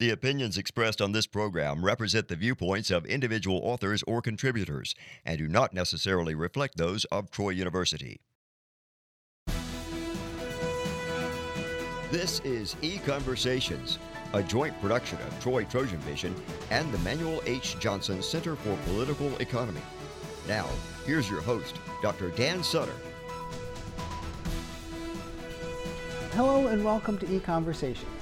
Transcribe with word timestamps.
The 0.00 0.10
opinions 0.10 0.56
expressed 0.56 1.00
on 1.00 1.10
this 1.10 1.26
program 1.26 1.84
represent 1.84 2.28
the 2.28 2.36
viewpoints 2.36 2.92
of 2.92 3.04
individual 3.04 3.60
authors 3.64 4.04
or 4.06 4.22
contributors 4.22 4.94
and 5.24 5.38
do 5.38 5.48
not 5.48 5.74
necessarily 5.74 6.36
reflect 6.36 6.76
those 6.76 7.04
of 7.06 7.32
Troy 7.32 7.50
University. 7.50 8.20
This 12.12 12.38
is 12.44 12.76
E 12.80 12.98
Conversations, 12.98 13.98
a 14.34 14.42
joint 14.42 14.80
production 14.80 15.18
of 15.26 15.42
Troy 15.42 15.64
Trojan 15.64 15.98
Vision 15.98 16.32
and 16.70 16.92
the 16.92 16.98
Manuel 16.98 17.42
H. 17.44 17.76
Johnson 17.80 18.22
Center 18.22 18.54
for 18.54 18.78
Political 18.86 19.36
Economy. 19.38 19.82
Now, 20.46 20.68
here's 21.06 21.28
your 21.28 21.40
host, 21.40 21.74
Dr. 22.02 22.30
Dan 22.30 22.62
Sutter. 22.62 22.94
Hello 26.34 26.68
and 26.68 26.84
welcome 26.84 27.18
to 27.18 27.34
E 27.34 27.40
Conversations. 27.40 28.17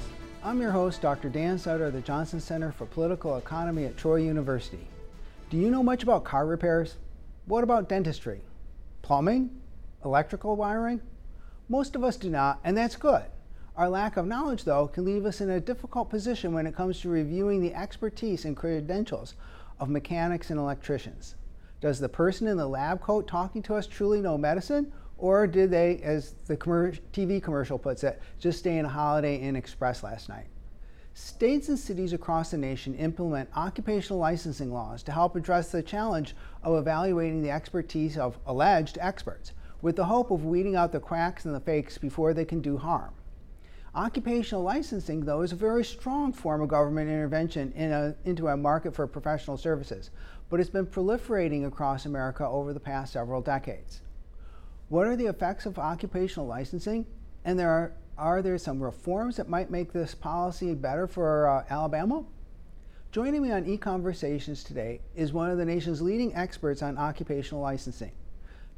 I'm 0.46 0.60
your 0.60 0.70
host, 0.70 1.02
Dr. 1.02 1.28
Dan 1.28 1.58
Sutter 1.58 1.86
of 1.86 1.92
the 1.92 2.00
Johnson 2.00 2.38
Center 2.38 2.70
for 2.70 2.86
Political 2.86 3.38
Economy 3.38 3.84
at 3.84 3.96
Troy 3.96 4.18
University. 4.18 4.86
Do 5.50 5.56
you 5.56 5.70
know 5.70 5.82
much 5.82 6.04
about 6.04 6.22
car 6.22 6.46
repairs? 6.46 6.98
What 7.46 7.64
about 7.64 7.88
dentistry? 7.88 8.42
Plumbing? 9.02 9.50
Electrical 10.04 10.54
wiring? 10.54 11.00
Most 11.68 11.96
of 11.96 12.04
us 12.04 12.16
do 12.16 12.30
not, 12.30 12.60
and 12.62 12.78
that's 12.78 12.94
good. 12.94 13.24
Our 13.76 13.88
lack 13.88 14.16
of 14.16 14.28
knowledge, 14.28 14.62
though, 14.62 14.86
can 14.86 15.04
leave 15.04 15.26
us 15.26 15.40
in 15.40 15.50
a 15.50 15.58
difficult 15.58 16.10
position 16.10 16.52
when 16.52 16.68
it 16.68 16.76
comes 16.76 17.00
to 17.00 17.08
reviewing 17.08 17.60
the 17.60 17.74
expertise 17.74 18.44
and 18.44 18.56
credentials 18.56 19.34
of 19.80 19.88
mechanics 19.88 20.50
and 20.50 20.60
electricians. 20.60 21.34
Does 21.80 21.98
the 21.98 22.08
person 22.08 22.46
in 22.46 22.56
the 22.56 22.68
lab 22.68 23.00
coat 23.00 23.26
talking 23.26 23.64
to 23.64 23.74
us 23.74 23.88
truly 23.88 24.20
know 24.20 24.38
medicine, 24.38 24.92
or 25.18 25.46
did 25.46 25.70
they, 25.70 25.98
as 26.02 26.34
the 26.46 26.56
TV 26.56 27.42
commercial 27.42 27.78
puts 27.78 28.04
it, 28.04 28.20
just 28.38 28.58
stay 28.58 28.78
in 28.78 28.84
a 28.84 28.88
Holiday 28.88 29.36
Inn 29.36 29.56
Express 29.56 30.02
last 30.02 30.28
night? 30.28 30.46
States 31.14 31.70
and 31.70 31.78
cities 31.78 32.12
across 32.12 32.50
the 32.50 32.58
nation 32.58 32.94
implement 32.96 33.48
occupational 33.56 34.18
licensing 34.18 34.70
laws 34.70 35.02
to 35.02 35.12
help 35.12 35.34
address 35.34 35.72
the 35.72 35.82
challenge 35.82 36.36
of 36.62 36.76
evaluating 36.76 37.42
the 37.42 37.50
expertise 37.50 38.18
of 38.18 38.38
alleged 38.46 38.98
experts, 39.00 39.52
with 39.80 39.96
the 39.96 40.04
hope 40.04 40.30
of 40.30 40.44
weeding 40.44 40.76
out 40.76 40.92
the 40.92 41.00
cracks 41.00 41.46
and 41.46 41.54
the 41.54 41.60
fakes 41.60 41.96
before 41.96 42.34
they 42.34 42.44
can 42.44 42.60
do 42.60 42.76
harm. 42.76 43.14
Occupational 43.94 44.62
licensing, 44.62 45.24
though, 45.24 45.40
is 45.40 45.52
a 45.52 45.56
very 45.56 45.82
strong 45.82 46.34
form 46.34 46.60
of 46.60 46.68
government 46.68 47.08
intervention 47.08 47.72
in 47.72 47.92
a, 47.92 48.14
into 48.26 48.48
a 48.48 48.56
market 48.56 48.94
for 48.94 49.06
professional 49.06 49.56
services, 49.56 50.10
but 50.50 50.60
it's 50.60 50.68
been 50.68 50.86
proliferating 50.86 51.66
across 51.66 52.04
America 52.04 52.46
over 52.46 52.74
the 52.74 52.80
past 52.80 53.14
several 53.14 53.40
decades. 53.40 54.02
What 54.88 55.06
are 55.06 55.16
the 55.16 55.26
effects 55.26 55.66
of 55.66 55.78
occupational 55.78 56.46
licensing? 56.46 57.06
And 57.44 57.58
there 57.58 57.70
are, 57.70 57.92
are 58.16 58.42
there 58.42 58.56
some 58.58 58.80
reforms 58.80 59.36
that 59.36 59.48
might 59.48 59.70
make 59.70 59.92
this 59.92 60.14
policy 60.14 60.74
better 60.74 61.08
for 61.08 61.48
uh, 61.48 61.64
Alabama? 61.68 62.24
Joining 63.10 63.42
me 63.42 63.50
on 63.50 63.66
e-conversations 63.66 64.62
today 64.62 65.00
is 65.16 65.32
one 65.32 65.50
of 65.50 65.58
the 65.58 65.64
nation's 65.64 66.02
leading 66.02 66.34
experts 66.36 66.82
on 66.82 66.98
occupational 66.98 67.62
licensing, 67.62 68.12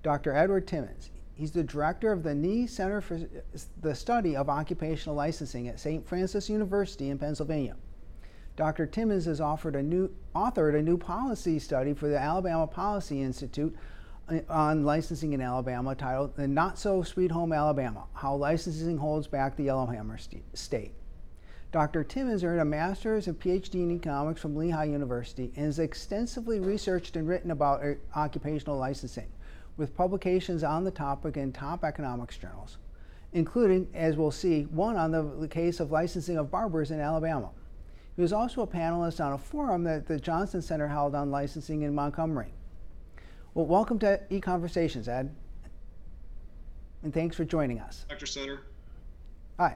Dr. 0.02 0.34
Edward 0.34 0.66
Timmons. 0.66 1.10
He's 1.34 1.50
the 1.50 1.62
director 1.62 2.10
of 2.10 2.22
the 2.22 2.34
Knee 2.34 2.66
Center 2.66 3.00
for 3.00 3.20
the 3.80 3.94
Study 3.94 4.34
of 4.34 4.48
Occupational 4.48 5.14
Licensing 5.14 5.68
at 5.68 5.78
St. 5.78 6.06
Francis 6.06 6.48
University 6.48 7.10
in 7.10 7.18
Pennsylvania. 7.18 7.76
Dr. 8.56 8.86
Timmons 8.86 9.26
has 9.26 9.40
offered 9.40 9.76
a 9.76 9.82
new, 9.82 10.10
authored 10.34 10.76
a 10.76 10.82
new 10.82 10.96
policy 10.96 11.58
study 11.58 11.94
for 11.94 12.08
the 12.08 12.18
Alabama 12.18 12.66
Policy 12.66 13.22
Institute 13.22 13.76
on 14.48 14.84
licensing 14.84 15.32
in 15.32 15.40
Alabama 15.40 15.94
titled 15.94 16.36
The 16.36 16.46
Not 16.46 16.78
So 16.78 17.02
Sweet 17.02 17.30
Home 17.30 17.52
Alabama 17.52 18.04
How 18.12 18.34
Licensing 18.34 18.98
Holds 18.98 19.26
Back 19.26 19.56
the 19.56 19.64
Yellowhammer 19.64 20.18
st- 20.18 20.44
State. 20.56 20.92
Dr. 21.70 22.02
Timmons 22.04 22.44
earned 22.44 22.60
a 22.60 22.64
master's 22.64 23.26
and 23.26 23.38
PhD 23.38 23.74
in 23.74 23.90
economics 23.90 24.40
from 24.40 24.56
Lehigh 24.56 24.84
University 24.84 25.52
and 25.56 25.66
has 25.66 25.78
extensively 25.78 26.60
researched 26.60 27.16
and 27.16 27.28
written 27.28 27.50
about 27.50 27.84
uh, 27.84 27.94
occupational 28.16 28.78
licensing, 28.78 29.28
with 29.76 29.96
publications 29.96 30.64
on 30.64 30.84
the 30.84 30.90
topic 30.90 31.36
in 31.36 31.52
top 31.52 31.84
economics 31.84 32.38
journals, 32.38 32.78
including, 33.32 33.86
as 33.94 34.16
we'll 34.16 34.30
see, 34.30 34.62
one 34.64 34.96
on 34.96 35.10
the 35.10 35.48
case 35.48 35.80
of 35.80 35.90
licensing 35.90 36.38
of 36.38 36.50
barbers 36.50 36.90
in 36.90 37.00
Alabama. 37.00 37.50
He 38.16 38.22
was 38.22 38.32
also 38.32 38.62
a 38.62 38.66
panelist 38.66 39.24
on 39.24 39.34
a 39.34 39.38
forum 39.38 39.84
that 39.84 40.06
the 40.06 40.18
Johnson 40.18 40.60
Center 40.60 40.88
held 40.88 41.14
on 41.14 41.30
licensing 41.30 41.82
in 41.82 41.94
Montgomery. 41.94 42.52
Well, 43.58 43.66
welcome 43.66 43.98
to 43.98 44.20
eConversations, 44.30 45.08
Ed. 45.08 45.34
And 47.02 47.12
thanks 47.12 47.34
for 47.34 47.44
joining 47.44 47.80
us. 47.80 48.06
Dr. 48.08 48.24
Sutter. 48.24 48.60
Hi. 49.58 49.74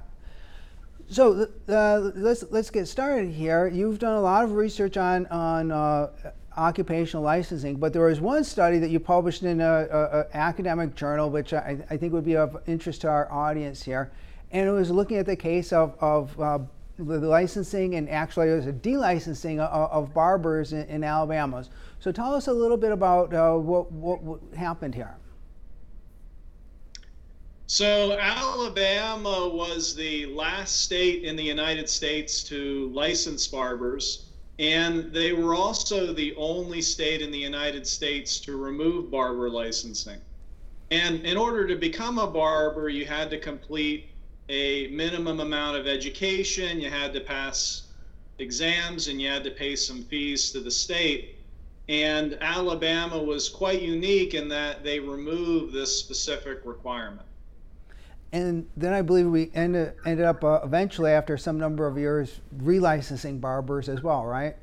So 1.08 1.48
uh, 1.68 1.98
let's 2.14 2.44
let's 2.52 2.70
get 2.70 2.86
started 2.86 3.32
here. 3.32 3.66
You've 3.66 3.98
done 3.98 4.14
a 4.14 4.20
lot 4.20 4.44
of 4.44 4.52
research 4.52 4.96
on 4.96 5.26
on 5.26 5.72
uh, 5.72 6.10
occupational 6.56 7.24
licensing, 7.24 7.74
but 7.74 7.92
there 7.92 8.06
was 8.06 8.20
one 8.20 8.44
study 8.44 8.78
that 8.78 8.90
you 8.90 9.00
published 9.00 9.42
in 9.42 9.60
an 9.60 10.26
academic 10.32 10.94
journal, 10.94 11.28
which 11.28 11.52
I, 11.52 11.84
I, 11.90 11.96
think 11.96 12.12
would 12.12 12.24
be 12.24 12.36
of 12.36 12.62
interest 12.68 13.00
to 13.00 13.08
our 13.08 13.28
audience 13.32 13.82
here, 13.82 14.12
and 14.52 14.68
it 14.68 14.70
was 14.70 14.92
looking 14.92 15.16
at 15.16 15.26
the 15.26 15.34
case 15.34 15.72
of 15.72 15.96
of 16.00 16.40
uh, 16.40 16.60
the 17.04 17.18
licensing 17.18 17.94
and 17.94 18.08
actually 18.08 18.50
was 18.50 18.66
a 18.66 18.72
delicensing 18.72 19.60
of, 19.60 19.90
of 19.90 20.14
barbers 20.14 20.72
in, 20.72 20.86
in 20.86 21.04
Alabama. 21.04 21.64
So 22.00 22.12
tell 22.12 22.34
us 22.34 22.48
a 22.48 22.52
little 22.52 22.76
bit 22.76 22.92
about 22.92 23.32
uh, 23.32 23.54
what, 23.54 23.90
what, 23.92 24.22
what 24.22 24.40
happened 24.56 24.94
here. 24.94 25.14
So, 27.68 28.18
Alabama 28.20 29.48
was 29.48 29.94
the 29.94 30.26
last 30.26 30.82
state 30.82 31.24
in 31.24 31.36
the 31.36 31.42
United 31.42 31.88
States 31.88 32.44
to 32.44 32.90
license 32.92 33.46
barbers, 33.46 34.26
and 34.58 35.10
they 35.10 35.32
were 35.32 35.54
also 35.54 36.12
the 36.12 36.34
only 36.36 36.82
state 36.82 37.22
in 37.22 37.30
the 37.30 37.38
United 37.38 37.86
States 37.86 38.38
to 38.40 38.58
remove 38.58 39.10
barber 39.10 39.48
licensing. 39.48 40.20
And 40.90 41.24
in 41.24 41.38
order 41.38 41.66
to 41.66 41.74
become 41.76 42.18
a 42.18 42.26
barber, 42.26 42.90
you 42.90 43.06
had 43.06 43.30
to 43.30 43.38
complete 43.38 44.10
a 44.48 44.88
minimum 44.88 45.40
amount 45.40 45.76
of 45.76 45.86
education, 45.86 46.80
you 46.80 46.90
had 46.90 47.12
to 47.12 47.20
pass 47.20 47.88
exams, 48.38 49.08
and 49.08 49.20
you 49.20 49.28
had 49.28 49.44
to 49.44 49.50
pay 49.50 49.76
some 49.76 50.02
fees 50.04 50.50
to 50.52 50.60
the 50.60 50.70
state. 50.70 51.38
And 51.88 52.38
Alabama 52.40 53.22
was 53.22 53.48
quite 53.48 53.82
unique 53.82 54.34
in 54.34 54.48
that 54.48 54.84
they 54.84 54.98
removed 54.98 55.72
this 55.72 55.96
specific 55.98 56.60
requirement. 56.64 57.26
And 58.32 58.66
then 58.76 58.94
I 58.94 59.02
believe 59.02 59.26
we 59.26 59.50
ended, 59.54 59.94
ended 60.06 60.24
up 60.24 60.42
uh, 60.42 60.60
eventually, 60.64 61.10
after 61.10 61.36
some 61.36 61.58
number 61.58 61.86
of 61.86 61.98
years, 61.98 62.40
relicensing 62.58 63.40
barbers 63.40 63.88
as 63.88 64.02
well, 64.02 64.24
right? 64.24 64.56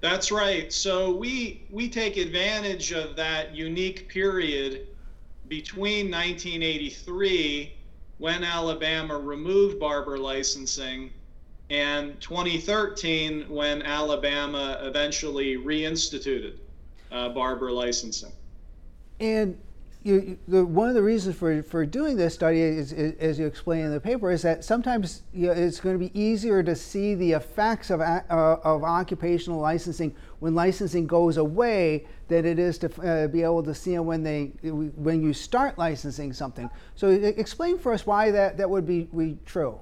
That's 0.00 0.30
right. 0.30 0.72
So 0.72 1.14
we 1.14 1.64
we 1.70 1.88
take 1.88 2.16
advantage 2.16 2.92
of 2.92 3.16
that 3.16 3.54
unique 3.54 4.08
period 4.08 4.88
between 5.48 6.10
1983, 6.10 7.72
when 8.18 8.44
Alabama 8.44 9.18
removed 9.18 9.78
barber 9.78 10.18
licensing, 10.18 11.12
and 11.68 12.20
2013 12.20 13.42
when 13.48 13.82
Alabama 13.82 14.78
eventually 14.82 15.56
reinstituted 15.56 16.54
uh, 17.10 17.28
barber 17.30 17.72
licensing. 17.72 18.32
And 19.18 19.58
you, 20.06 20.38
the, 20.46 20.64
one 20.64 20.88
of 20.88 20.94
the 20.94 21.02
reasons 21.02 21.36
for, 21.36 21.62
for 21.62 21.84
doing 21.84 22.16
this 22.16 22.34
study, 22.34 22.60
is, 22.60 22.92
is, 22.92 23.14
as 23.18 23.38
you 23.38 23.46
explain 23.46 23.84
in 23.84 23.92
the 23.92 24.00
paper, 24.00 24.30
is 24.30 24.42
that 24.42 24.64
sometimes 24.64 25.22
you 25.34 25.48
know, 25.48 25.52
it's 25.52 25.80
going 25.80 25.98
to 25.98 25.98
be 25.98 26.18
easier 26.18 26.62
to 26.62 26.76
see 26.76 27.14
the 27.14 27.32
effects 27.32 27.90
of, 27.90 28.00
uh, 28.00 28.22
of 28.30 28.84
occupational 28.84 29.58
licensing 29.58 30.14
when 30.38 30.54
licensing 30.54 31.06
goes 31.06 31.38
away 31.38 32.06
than 32.28 32.46
it 32.46 32.58
is 32.58 32.78
to 32.78 33.02
uh, 33.02 33.26
be 33.26 33.42
able 33.42 33.62
to 33.62 33.74
see 33.74 33.98
when, 33.98 34.22
they, 34.22 34.52
when 34.62 35.22
you 35.22 35.32
start 35.32 35.76
licensing 35.76 36.32
something. 36.32 36.70
So 36.94 37.08
explain 37.10 37.78
for 37.78 37.92
us 37.92 38.06
why 38.06 38.30
that, 38.30 38.56
that 38.58 38.70
would 38.70 38.86
be, 38.86 39.08
be 39.16 39.38
true. 39.44 39.80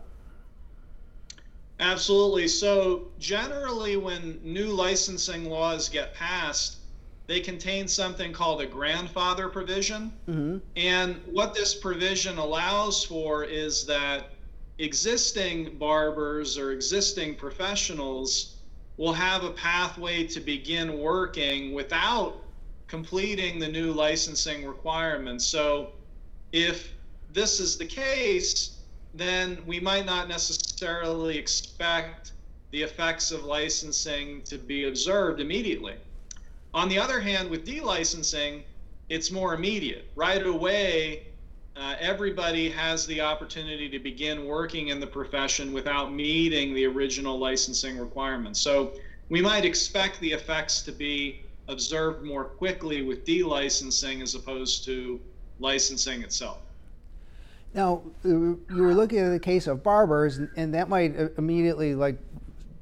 Absolutely. 1.80 2.48
So, 2.48 3.08
generally, 3.18 3.96
when 3.96 4.40
new 4.44 4.66
licensing 4.68 5.50
laws 5.50 5.88
get 5.88 6.14
passed, 6.14 6.76
they 7.26 7.40
contain 7.40 7.88
something 7.88 8.32
called 8.32 8.60
a 8.60 8.66
grandfather 8.66 9.48
provision. 9.48 10.12
Mm-hmm. 10.28 10.58
And 10.76 11.20
what 11.30 11.54
this 11.54 11.74
provision 11.74 12.38
allows 12.38 13.04
for 13.04 13.44
is 13.44 13.86
that 13.86 14.30
existing 14.78 15.78
barbers 15.78 16.58
or 16.58 16.72
existing 16.72 17.36
professionals 17.36 18.56
will 18.96 19.12
have 19.12 19.42
a 19.44 19.50
pathway 19.50 20.24
to 20.24 20.40
begin 20.40 20.98
working 20.98 21.72
without 21.72 22.36
completing 22.86 23.58
the 23.58 23.68
new 23.68 23.92
licensing 23.92 24.66
requirements. 24.66 25.44
So, 25.44 25.92
if 26.52 26.92
this 27.32 27.58
is 27.58 27.76
the 27.76 27.86
case, 27.86 28.78
then 29.14 29.58
we 29.66 29.80
might 29.80 30.06
not 30.06 30.28
necessarily 30.28 31.36
expect 31.38 32.32
the 32.70 32.82
effects 32.82 33.30
of 33.30 33.44
licensing 33.44 34.42
to 34.42 34.58
be 34.58 34.84
observed 34.84 35.40
immediately. 35.40 35.94
On 36.74 36.88
the 36.88 36.98
other 36.98 37.20
hand, 37.20 37.48
with 37.48 37.64
delicensing, 37.64 38.64
it's 39.08 39.30
more 39.30 39.54
immediate. 39.54 40.10
Right 40.16 40.44
away, 40.44 41.28
uh, 41.76 41.94
everybody 42.00 42.68
has 42.70 43.06
the 43.06 43.20
opportunity 43.20 43.88
to 43.88 44.00
begin 44.00 44.44
working 44.44 44.88
in 44.88 44.98
the 44.98 45.06
profession 45.06 45.72
without 45.72 46.12
meeting 46.12 46.74
the 46.74 46.84
original 46.86 47.38
licensing 47.38 47.96
requirements. 47.96 48.60
So 48.60 48.94
we 49.28 49.40
might 49.40 49.64
expect 49.64 50.18
the 50.18 50.32
effects 50.32 50.82
to 50.82 50.92
be 50.92 51.44
observed 51.68 52.24
more 52.24 52.44
quickly 52.44 53.02
with 53.02 53.24
delicensing 53.24 54.20
as 54.20 54.34
opposed 54.34 54.84
to 54.86 55.20
licensing 55.60 56.22
itself. 56.22 56.58
Now, 57.72 58.02
you 58.24 58.60
were 58.68 58.94
looking 58.94 59.18
at 59.20 59.30
the 59.30 59.40
case 59.40 59.68
of 59.68 59.82
barbers, 59.82 60.40
and 60.56 60.74
that 60.74 60.88
might 60.88 61.14
immediately 61.38 61.94
like 61.94 62.18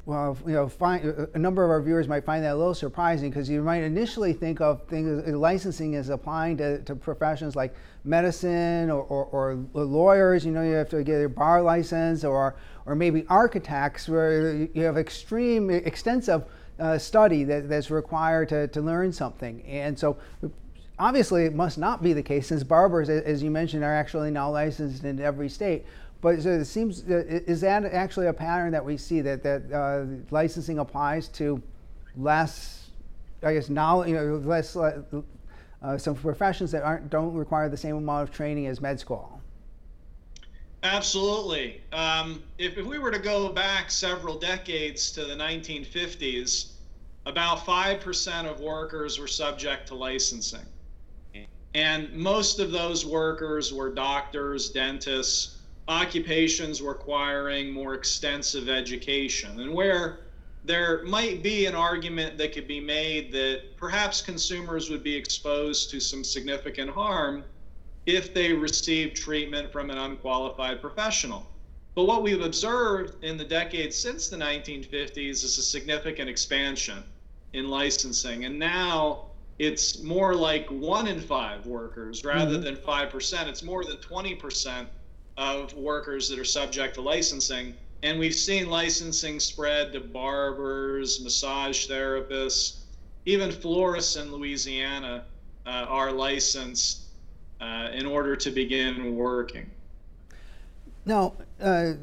well, 0.05 0.37
you 0.45 0.53
know, 0.53 0.69
find, 0.69 1.05
a 1.33 1.39
number 1.39 1.63
of 1.63 1.71
our 1.71 1.81
viewers 1.81 2.09
might 2.09 2.25
find 2.25 2.43
that 2.43 2.55
a 2.55 2.57
little 2.57 2.75
surprising 2.75 3.31
because 3.31 3.49
you 3.49 3.63
might 3.63 3.85
initially 3.85 4.33
think 4.33 4.61
of 4.61 4.85
things 4.89 5.25
licensing 5.29 5.95
as 5.95 6.09
applying 6.09 6.57
to, 6.57 6.83
to 6.83 6.97
professions 6.97 7.55
like 7.55 7.73
medicine 8.03 8.91
or, 8.91 9.03
or, 9.03 9.65
or, 9.73 9.85
lawyers. 9.85 10.45
You 10.45 10.51
know, 10.51 10.63
you 10.63 10.73
have 10.73 10.89
to 10.89 11.05
get 11.05 11.25
a 11.25 11.29
bar 11.29 11.63
license, 11.63 12.25
or 12.25 12.57
or 12.85 12.97
maybe 12.97 13.25
architects, 13.29 14.09
where 14.09 14.69
you 14.75 14.83
have 14.83 14.99
extreme, 14.99 15.71
extensive 15.71 16.45
uh, 16.81 16.99
study 16.99 17.45
that, 17.45 17.69
that's 17.69 17.89
required 17.89 18.49
to, 18.49 18.67
to 18.69 18.81
learn 18.81 19.13
something. 19.13 19.63
And 19.63 19.97
so, 19.97 20.17
obviously, 20.99 21.45
it 21.45 21.55
must 21.55 21.79
not 21.79 22.03
be 22.03 22.13
the 22.13 22.25
case 22.25 22.49
since 22.49 22.65
barbers, 22.65 23.09
as 23.09 23.41
you 23.41 23.53
mentioned, 23.53 23.85
are 23.85 23.95
actually 23.95 24.33
now 24.33 24.51
licensed 24.51 25.05
in 25.05 25.21
every 25.21 25.49
state. 25.49 25.85
But 26.23 26.37
it 26.47 26.65
seems, 26.67 27.03
uh, 27.11 27.25
is 27.27 27.61
that 27.63 27.85
actually 27.85 28.29
a 28.29 28.33
pattern 28.33 28.71
that 28.71 28.85
we 28.85 28.97
see 28.97 29.21
that, 29.23 29.43
that 29.43 29.73
uh, 29.73 30.07
licensing 30.31 30.79
applies 30.79 31.27
to 31.31 31.61
less, 32.17 32.91
I 33.43 33.55
guess, 33.55 33.69
knowledge, 33.69 34.11
you 34.11 34.15
know, 34.15 34.37
less, 34.37 34.77
uh, 34.77 35.03
uh, 35.83 35.99
some 35.99 36.15
professions 36.15 36.71
that 36.71 36.85
aren't, 36.85 37.11
don't 37.11 37.35
require 37.35 37.69
the 37.69 37.77
same 37.77 37.97
amount 37.97 38.23
of 38.23 38.33
training 38.33 38.69
as 38.69 38.81
med 38.81 39.01
school? 39.01 39.41
Absolutely. 40.85 41.81
Um, 41.93 42.41
if, 42.57 42.79
if 42.79 42.87
we 42.87 43.01
were 43.01 43.11
to 43.11 43.19
go 43.19 43.49
back 43.49 43.91
several 43.91 44.39
decades 44.39 45.11
to 45.13 45.25
the 45.25 45.35
1950s, 45.35 46.75
about 47.27 47.59
5% 47.59 48.47
of 48.49 48.61
workers 48.61 49.19
were 49.19 49.27
subject 49.27 49.89
to 49.89 49.97
licensing. 49.97 50.67
And 51.75 52.13
most 52.13 52.61
of 52.61 52.71
those 52.71 53.07
workers 53.07 53.73
were 53.73 53.93
doctors, 53.93 54.71
dentists, 54.71 55.62
occupations 55.89 56.81
requiring 56.81 57.73
more 57.73 57.95
extensive 57.95 58.69
education, 58.69 59.61
and 59.61 59.73
where 59.73 60.21
there 60.65 61.03
might 61.05 61.43
be 61.43 61.67
an 61.67 61.75
argument 61.75 62.39
that 62.39 62.53
could 62.53 62.69
be 62.69 62.81
made 62.81 63.33
that 63.33 63.77
perhaps 63.77 64.23
consumers 64.23 64.91
would 64.91 65.03
be 65.03 65.15
exposed 65.15 65.91
to 65.91 65.99
some 65.99 66.23
significant 66.23 66.91
harm 66.91 67.45
if 68.07 68.33
they 68.33 68.53
received 68.53 69.17
treatment 69.17 69.73
from 69.73 69.91
an 69.91 69.99
unqualified 69.99 70.81
professional. 70.81 71.47
But 71.95 72.05
what 72.05 72.23
we've 72.23 72.41
observed 72.41 73.23
in 73.23 73.37
the 73.37 73.45
decades 73.45 73.97
since 73.97 74.29
the 74.29 74.37
1950s 74.37 75.45
is 75.45 75.59
a 75.59 75.63
significant 75.63 76.29
expansion 76.29 77.03
in 77.53 77.69
licensing. 77.69 78.45
And 78.45 78.59
now 78.59 79.27
it's 79.59 80.03
more 80.03 80.35
like 80.35 80.67
one 80.69 81.07
in 81.07 81.21
five 81.21 81.67
workers 81.67 82.25
rather 82.25 82.55
mm-hmm. 82.55 82.65
than 82.65 82.77
5%. 82.77 83.47
It's 83.47 83.63
more 83.63 83.85
than 83.85 83.99
20% 83.99 84.87
of 85.37 85.75
workers 85.75 86.29
that 86.29 86.39
are 86.39 86.45
subject 86.45 86.95
to 86.95 87.01
licensing. 87.01 87.75
And 88.03 88.19
we've 88.19 88.35
seen 88.35 88.69
licensing 88.69 89.39
spread 89.41 89.93
to 89.93 90.01
barbers, 90.01 91.23
massage 91.23 91.89
therapists, 91.89 92.79
even 93.25 93.53
florists 93.53 94.17
in 94.17 94.33
Louisiana 94.33 95.25
uh, 95.65 95.87
are 95.89 96.11
licensed 96.11 97.03
uh, 97.61 97.89
in 97.93 98.07
order 98.07 98.35
to 98.35 98.51
begin 98.51 99.17
working. 99.17 99.71
Now, 101.05 101.35
uh, 101.61 101.95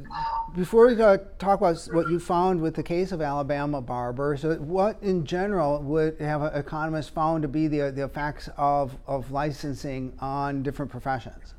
before 0.56 0.88
we 0.88 0.96
talk 0.96 1.22
about 1.40 1.78
what 1.92 2.10
you 2.10 2.20
found 2.20 2.62
with 2.62 2.76
the 2.76 2.84
case 2.84 3.14
of 3.14 3.22
Alabama 3.22 3.82
barbers, 3.82 4.44
what 4.44 5.02
in 5.02 5.26
general 5.26 5.82
would 5.82 6.20
have 6.20 6.44
economists 6.54 7.10
found 7.10 7.42
to 7.44 7.48
be 7.48 7.68
the, 7.68 7.92
the 7.92 8.04
effects 8.04 8.50
of, 8.58 8.98
of 9.08 9.32
licensing 9.32 10.14
on 10.20 10.64
different 10.64 10.92
professions? 10.92 11.54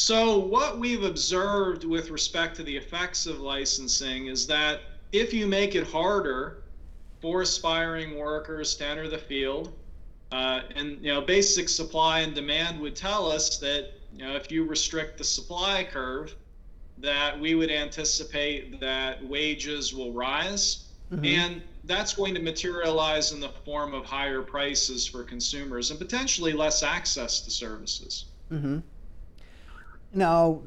So, 0.00 0.38
what 0.38 0.78
we've 0.78 1.02
observed 1.02 1.82
with 1.82 2.10
respect 2.10 2.54
to 2.58 2.62
the 2.62 2.76
effects 2.76 3.26
of 3.26 3.40
licensing 3.40 4.28
is 4.28 4.46
that 4.46 4.82
if 5.10 5.34
you 5.34 5.44
make 5.44 5.74
it 5.74 5.88
harder 5.88 6.62
for 7.20 7.42
aspiring 7.42 8.16
workers 8.16 8.76
to 8.76 8.86
enter 8.86 9.08
the 9.08 9.18
field, 9.18 9.76
uh, 10.30 10.60
and 10.76 11.04
you 11.04 11.12
know, 11.12 11.20
basic 11.20 11.68
supply 11.68 12.20
and 12.20 12.32
demand 12.32 12.80
would 12.80 12.94
tell 12.94 13.28
us 13.28 13.58
that 13.58 13.90
you 14.16 14.24
know, 14.24 14.36
if 14.36 14.52
you 14.52 14.64
restrict 14.64 15.18
the 15.18 15.24
supply 15.24 15.82
curve, 15.82 16.32
that 16.98 17.38
we 17.38 17.56
would 17.56 17.72
anticipate 17.72 18.78
that 18.78 19.26
wages 19.26 19.92
will 19.92 20.12
rise, 20.12 20.84
mm-hmm. 21.12 21.24
and 21.24 21.62
that's 21.82 22.14
going 22.14 22.36
to 22.36 22.40
materialize 22.40 23.32
in 23.32 23.40
the 23.40 23.50
form 23.64 23.94
of 23.94 24.04
higher 24.04 24.42
prices 24.42 25.08
for 25.08 25.24
consumers 25.24 25.90
and 25.90 25.98
potentially 25.98 26.52
less 26.52 26.84
access 26.84 27.40
to 27.40 27.50
services. 27.50 28.26
Mm-hmm. 28.52 28.78
Now, 30.12 30.62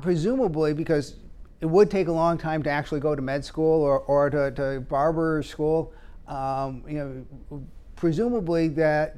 presumably, 0.00 0.74
because 0.74 1.16
it 1.60 1.66
would 1.66 1.90
take 1.90 2.08
a 2.08 2.12
long 2.12 2.38
time 2.38 2.62
to 2.62 2.70
actually 2.70 3.00
go 3.00 3.14
to 3.14 3.22
med 3.22 3.44
school 3.44 3.82
or, 3.82 4.00
or 4.00 4.30
to, 4.30 4.50
to 4.52 4.80
barber 4.80 5.42
school, 5.42 5.92
um, 6.26 6.84
you 6.86 7.26
know, 7.50 7.64
presumably 7.96 8.68
that 8.68 9.16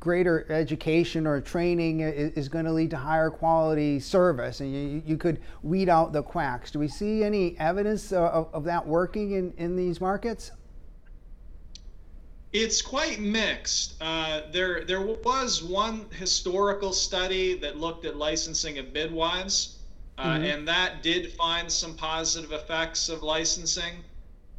greater 0.00 0.50
education 0.50 1.26
or 1.26 1.40
training 1.40 2.00
is, 2.00 2.32
is 2.32 2.48
going 2.48 2.64
to 2.64 2.72
lead 2.72 2.90
to 2.90 2.96
higher 2.96 3.30
quality 3.30 4.00
service 4.00 4.58
and 4.58 4.74
you, 4.74 5.02
you 5.06 5.16
could 5.16 5.40
weed 5.62 5.88
out 5.88 6.12
the 6.12 6.22
quacks. 6.22 6.72
Do 6.72 6.80
we 6.80 6.88
see 6.88 7.22
any 7.22 7.56
evidence 7.58 8.10
of, 8.12 8.48
of 8.52 8.64
that 8.64 8.84
working 8.84 9.32
in, 9.32 9.54
in 9.56 9.76
these 9.76 10.00
markets? 10.00 10.50
It's 12.52 12.82
quite 12.82 13.18
mixed. 13.18 13.94
Uh, 14.00 14.42
there, 14.52 14.84
there 14.84 15.00
was 15.00 15.62
one 15.62 16.06
historical 16.10 16.92
study 16.92 17.58
that 17.58 17.78
looked 17.78 18.04
at 18.04 18.16
licensing 18.16 18.78
of 18.78 18.92
midwives, 18.92 19.78
uh, 20.18 20.34
mm-hmm. 20.34 20.44
and 20.44 20.68
that 20.68 21.02
did 21.02 21.32
find 21.32 21.72
some 21.72 21.94
positive 21.94 22.52
effects 22.52 23.08
of 23.08 23.22
licensing. 23.22 24.04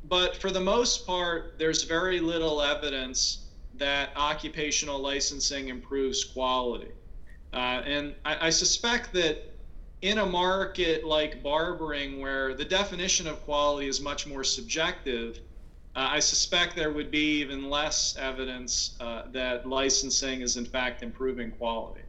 But 0.10 0.38
for 0.38 0.50
the 0.50 0.60
most 0.60 1.06
part, 1.06 1.60
there's 1.60 1.84
very 1.84 2.20
little 2.20 2.62
evidence 2.62 3.46
that 3.76 4.10
occupational 4.16 5.00
licensing 5.00 5.70
improves 5.70 6.24
quality. 6.24 6.92
Uh, 7.54 7.82
and 7.86 8.16
I, 8.26 8.48
I 8.48 8.50
suspect 8.50 9.14
that 9.14 9.54
in 10.02 10.18
a 10.18 10.26
market 10.26 11.06
like 11.06 11.44
barbering, 11.44 12.20
where 12.20 12.56
the 12.56 12.66
definition 12.66 13.28
of 13.28 13.42
quality 13.46 13.88
is 13.88 14.02
much 14.02 14.28
more 14.28 14.44
subjective, 14.44 15.40
uh, 15.96 16.10
I 16.12 16.20
suspect 16.20 16.76
there 16.76 16.92
would 16.92 17.12
be 17.12 17.40
even 17.42 17.70
less 17.70 18.16
evidence 18.18 18.96
uh, 19.00 19.24
that 19.32 19.68
licensing 19.68 20.42
is 20.42 20.58
in 20.58 20.66
fact 20.66 21.04
improving 21.04 21.52
quality. 21.52 22.02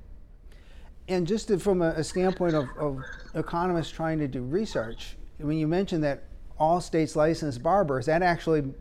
And 1.09 1.27
just 1.27 1.49
to, 1.49 1.59
from 1.59 1.83
a, 1.83 1.91
a 1.91 2.05
standpoint 2.05 2.55
of, 2.55 2.69
of, 2.79 3.03
economists 3.35 3.91
trying 3.91 4.19
to 4.21 4.29
do 4.29 4.43
research, 4.43 5.17
I 5.39 5.43
mean, 5.43 5.59
you 5.59 5.69
mentioned 5.69 6.03
that 6.05 6.23
all 6.59 6.81
states 6.81 7.15
license 7.15 7.59
barbers. 7.59 8.07
That 8.07 8.23
actually 8.23 8.73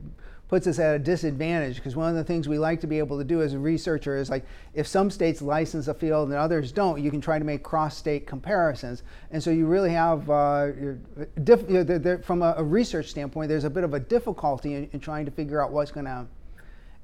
puts 0.47 0.67
us 0.67 0.77
at 0.77 0.95
a 0.95 0.99
disadvantage 0.99 1.77
because 1.77 1.95
one 1.95 2.09
of 2.09 2.15
the 2.15 2.23
things 2.23 2.47
we 2.47 2.59
like 2.59 2.79
to 2.81 2.87
be 2.87 2.99
able 2.99 3.17
to 3.17 3.23
do 3.23 3.41
as 3.41 3.53
a 3.53 3.59
researcher 3.59 4.17
is 4.17 4.29
like 4.29 4.45
if 4.73 4.85
some 4.85 5.09
states 5.09 5.41
license 5.41 5.87
a 5.87 5.93
field 5.93 6.29
and 6.29 6.37
others 6.37 6.71
don't, 6.71 7.01
you 7.01 7.09
can 7.09 7.21
try 7.21 7.39
to 7.39 7.45
make 7.45 7.63
cross-state 7.63 8.27
comparisons. 8.27 9.03
And 9.31 9.41
so 9.41 9.49
you 9.49 9.65
really 9.65 9.89
have, 9.91 10.29
uh, 10.29 10.67
you 10.77 10.99
know, 11.47 12.19
from 12.23 12.43
a, 12.43 12.53
a, 12.57 12.63
research 12.63 13.09
standpoint, 13.09 13.49
there's 13.49 13.63
a 13.63 13.69
bit 13.69 13.83
of 13.83 13.93
a 13.93 13.99
difficulty 13.99 14.75
in, 14.75 14.89
in 14.93 14.99
trying 14.99 15.25
to 15.25 15.31
figure 15.31 15.63
out 15.63 15.71
what's 15.71 15.91
going 15.91 16.05
to 16.05 16.27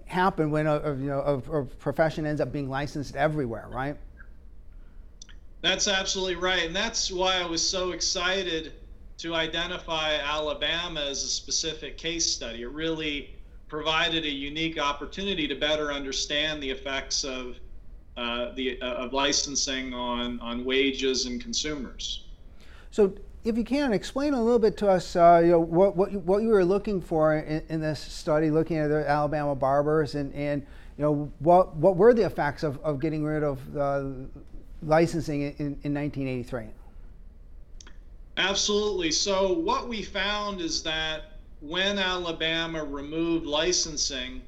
happen 0.09 0.49
when 0.51 0.67
a, 0.67 0.75
a 0.79 0.95
you 0.95 1.07
know 1.07 1.21
a, 1.21 1.59
a 1.59 1.65
profession 1.65 2.25
ends 2.25 2.41
up 2.41 2.51
being 2.51 2.69
licensed 2.69 3.15
everywhere, 3.15 3.67
right? 3.69 3.95
That's 5.61 5.87
absolutely 5.87 6.35
right, 6.35 6.65
and 6.65 6.75
that's 6.75 7.11
why 7.11 7.39
I 7.39 7.45
was 7.45 7.67
so 7.67 7.91
excited 7.91 8.73
to 9.19 9.35
identify 9.35 10.15
Alabama 10.15 11.01
as 11.01 11.23
a 11.23 11.27
specific 11.27 11.97
case 11.97 12.31
study. 12.31 12.61
It 12.63 12.71
really 12.71 13.35
provided 13.67 14.23
a 14.23 14.29
unique 14.29 14.79
opportunity 14.79 15.47
to 15.47 15.55
better 15.55 15.91
understand 15.91 16.63
the 16.63 16.69
effects 16.69 17.23
of 17.23 17.57
uh, 18.17 18.53
the 18.55 18.81
uh, 18.81 18.85
of 18.85 19.13
licensing 19.13 19.93
on 19.93 20.39
on 20.39 20.65
wages 20.65 21.25
and 21.25 21.39
consumers. 21.41 22.25
So, 22.91 23.13
if 23.43 23.57
you 23.57 23.63
can 23.63 23.93
explain 23.93 24.33
a 24.33 24.41
little 24.41 24.59
bit 24.59 24.75
to 24.77 24.89
us, 24.89 25.15
uh, 25.15 25.41
you 25.43 25.51
know, 25.51 25.59
what 25.59 25.95
what 25.95 26.11
you, 26.11 26.19
what 26.19 26.41
you 26.41 26.49
were 26.49 26.65
looking 26.65 27.01
for 27.01 27.35
in, 27.35 27.61
in, 27.69 27.81
this 27.81 27.99
study, 27.99 28.49
looking 28.49 28.77
at 28.77 28.87
the 28.87 29.07
Alabama 29.07 29.53
barbers, 29.53 30.15
and 30.15 30.33
and 30.33 30.65
you 30.97 31.03
know 31.03 31.31
what 31.39 31.75
what 31.75 31.97
were 31.97 32.13
the 32.13 32.25
effects 32.25 32.63
of, 32.63 32.79
of 32.83 32.99
getting 32.99 33.23
rid 33.23 33.43
of 33.43 33.59
licensing 34.81 35.41
in, 35.41 35.77
in 35.83 35.93
1983? 35.93 36.67
Absolutely. 38.39 39.11
So 39.11 39.51
what 39.51 39.89
we 39.89 40.01
found 40.01 40.61
is 40.61 40.81
that 40.83 41.33
when 41.59 41.99
Alabama 41.99 42.83
removed 42.83 43.45
licensing, 43.45 44.41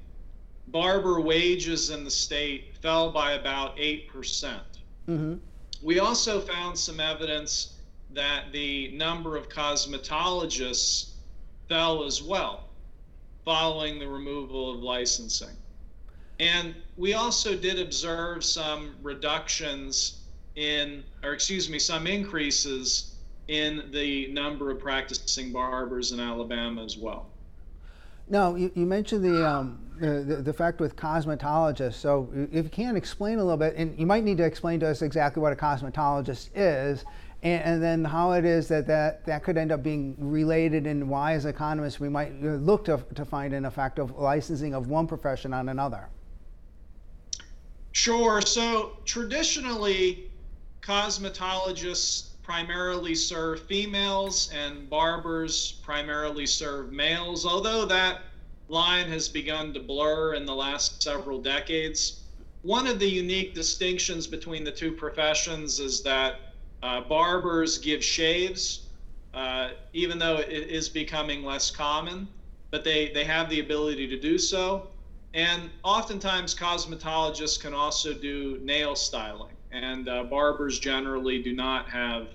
barber 0.69 1.19
wages 1.19 1.89
in 1.89 2.05
the 2.05 2.11
state 2.11 2.77
fell 2.81 3.11
by 3.11 3.33
about 3.33 3.75
8%. 3.77 4.07
percent 4.07 4.63
Mm-hmm. 5.09 5.35
We 5.81 5.99
also 5.99 6.39
found 6.39 6.77
some 6.77 6.99
evidence 6.99 7.79
that 8.13 8.51
the 8.53 8.91
number 8.91 9.35
of 9.35 9.49
cosmetologists 9.49 11.09
fell 11.67 12.03
as 12.03 12.21
well 12.21 12.69
following 13.43 13.97
the 13.97 14.07
removal 14.07 14.73
of 14.73 14.81
licensing. 14.81 15.55
And 16.39 16.75
we 16.97 17.13
also 17.13 17.55
did 17.55 17.79
observe 17.79 18.43
some 18.43 18.95
reductions 19.01 20.21
in, 20.55 21.03
or 21.23 21.33
excuse 21.33 21.67
me, 21.67 21.79
some 21.79 22.05
increases 22.05 23.10
in 23.51 23.83
the 23.91 24.27
number 24.27 24.71
of 24.71 24.79
practicing 24.79 25.51
barbers 25.51 26.13
in 26.13 26.21
Alabama 26.21 26.81
as 26.85 26.97
well. 26.97 27.27
Now, 28.29 28.55
you, 28.55 28.71
you 28.75 28.85
mentioned 28.85 29.25
the, 29.25 29.45
um, 29.45 29.77
the, 29.99 30.41
the 30.41 30.53
fact 30.53 30.79
with 30.79 30.95
cosmetologists. 30.95 31.95
So, 31.95 32.29
if 32.33 32.63
you 32.63 32.69
can 32.69 32.95
explain 32.95 33.39
a 33.39 33.43
little 33.43 33.57
bit, 33.57 33.75
and 33.75 33.99
you 33.99 34.05
might 34.05 34.23
need 34.23 34.37
to 34.37 34.45
explain 34.45 34.79
to 34.79 34.87
us 34.87 35.01
exactly 35.01 35.41
what 35.41 35.51
a 35.51 35.57
cosmetologist 35.57 36.49
is, 36.55 37.03
and, 37.43 37.61
and, 37.63 37.83
then 37.83 38.05
how 38.05 38.31
it 38.31 38.45
is 38.45 38.69
that, 38.69 38.87
that 38.87 39.25
that 39.25 39.43
could 39.43 39.57
end 39.57 39.73
up 39.73 39.83
being 39.83 40.15
related, 40.17 40.87
and 40.87 41.09
why, 41.09 41.33
as 41.33 41.45
economists, 41.45 41.99
we 41.99 42.07
might 42.07 42.31
uh, 42.41 42.51
look 42.51 42.85
to, 42.85 43.03
to 43.15 43.25
find 43.25 43.53
an 43.53 43.65
effect 43.65 43.99
of 43.99 44.17
licensing 44.17 44.73
of 44.73 44.87
one 44.87 45.07
profession 45.07 45.53
on 45.53 45.67
another. 45.67 46.07
Sure. 47.91 48.39
So, 48.39 48.95
traditionally, 49.03 50.31
cosmetologists 50.81 52.30
primarily 52.43 53.15
serve 53.15 53.61
females 53.67 54.51
and 54.53 54.89
barbers 54.89 55.79
primarily 55.83 56.45
serve 56.45 56.91
males, 56.91 57.45
although 57.45 57.85
that 57.85 58.21
line 58.67 59.07
has 59.07 59.27
begun 59.29 59.73
to 59.73 59.79
blur 59.79 60.33
in 60.33 60.45
the 60.45 60.55
last 60.55 61.03
several 61.03 61.41
decades. 61.41 62.23
One 62.63 62.87
of 62.87 62.99
the 62.99 63.09
unique 63.09 63.53
distinctions 63.53 64.27
between 64.27 64.63
the 64.63 64.71
two 64.71 64.91
professions 64.91 65.79
is 65.79 66.01
that 66.03 66.53
uh, 66.83 67.01
barbers 67.01 67.77
give 67.77 68.03
shaves, 68.03 68.87
uh, 69.33 69.69
even 69.93 70.17
though 70.17 70.37
it 70.37 70.49
is 70.49 70.89
becoming 70.89 71.43
less 71.43 71.69
common, 71.69 72.27
but 72.71 72.83
they, 72.83 73.11
they 73.13 73.23
have 73.23 73.49
the 73.49 73.59
ability 73.59 74.07
to 74.07 74.19
do 74.19 74.37
so. 74.37 74.87
And 75.33 75.69
oftentimes, 75.83 76.53
cosmetologists 76.53 77.59
can 77.59 77.73
also 77.73 78.13
do 78.13 78.59
nail 78.63 78.95
styling, 78.95 79.55
and 79.71 80.09
uh, 80.09 80.23
barbers 80.23 80.79
generally 80.79 81.41
do 81.41 81.53
not 81.53 81.89
have 81.89 82.27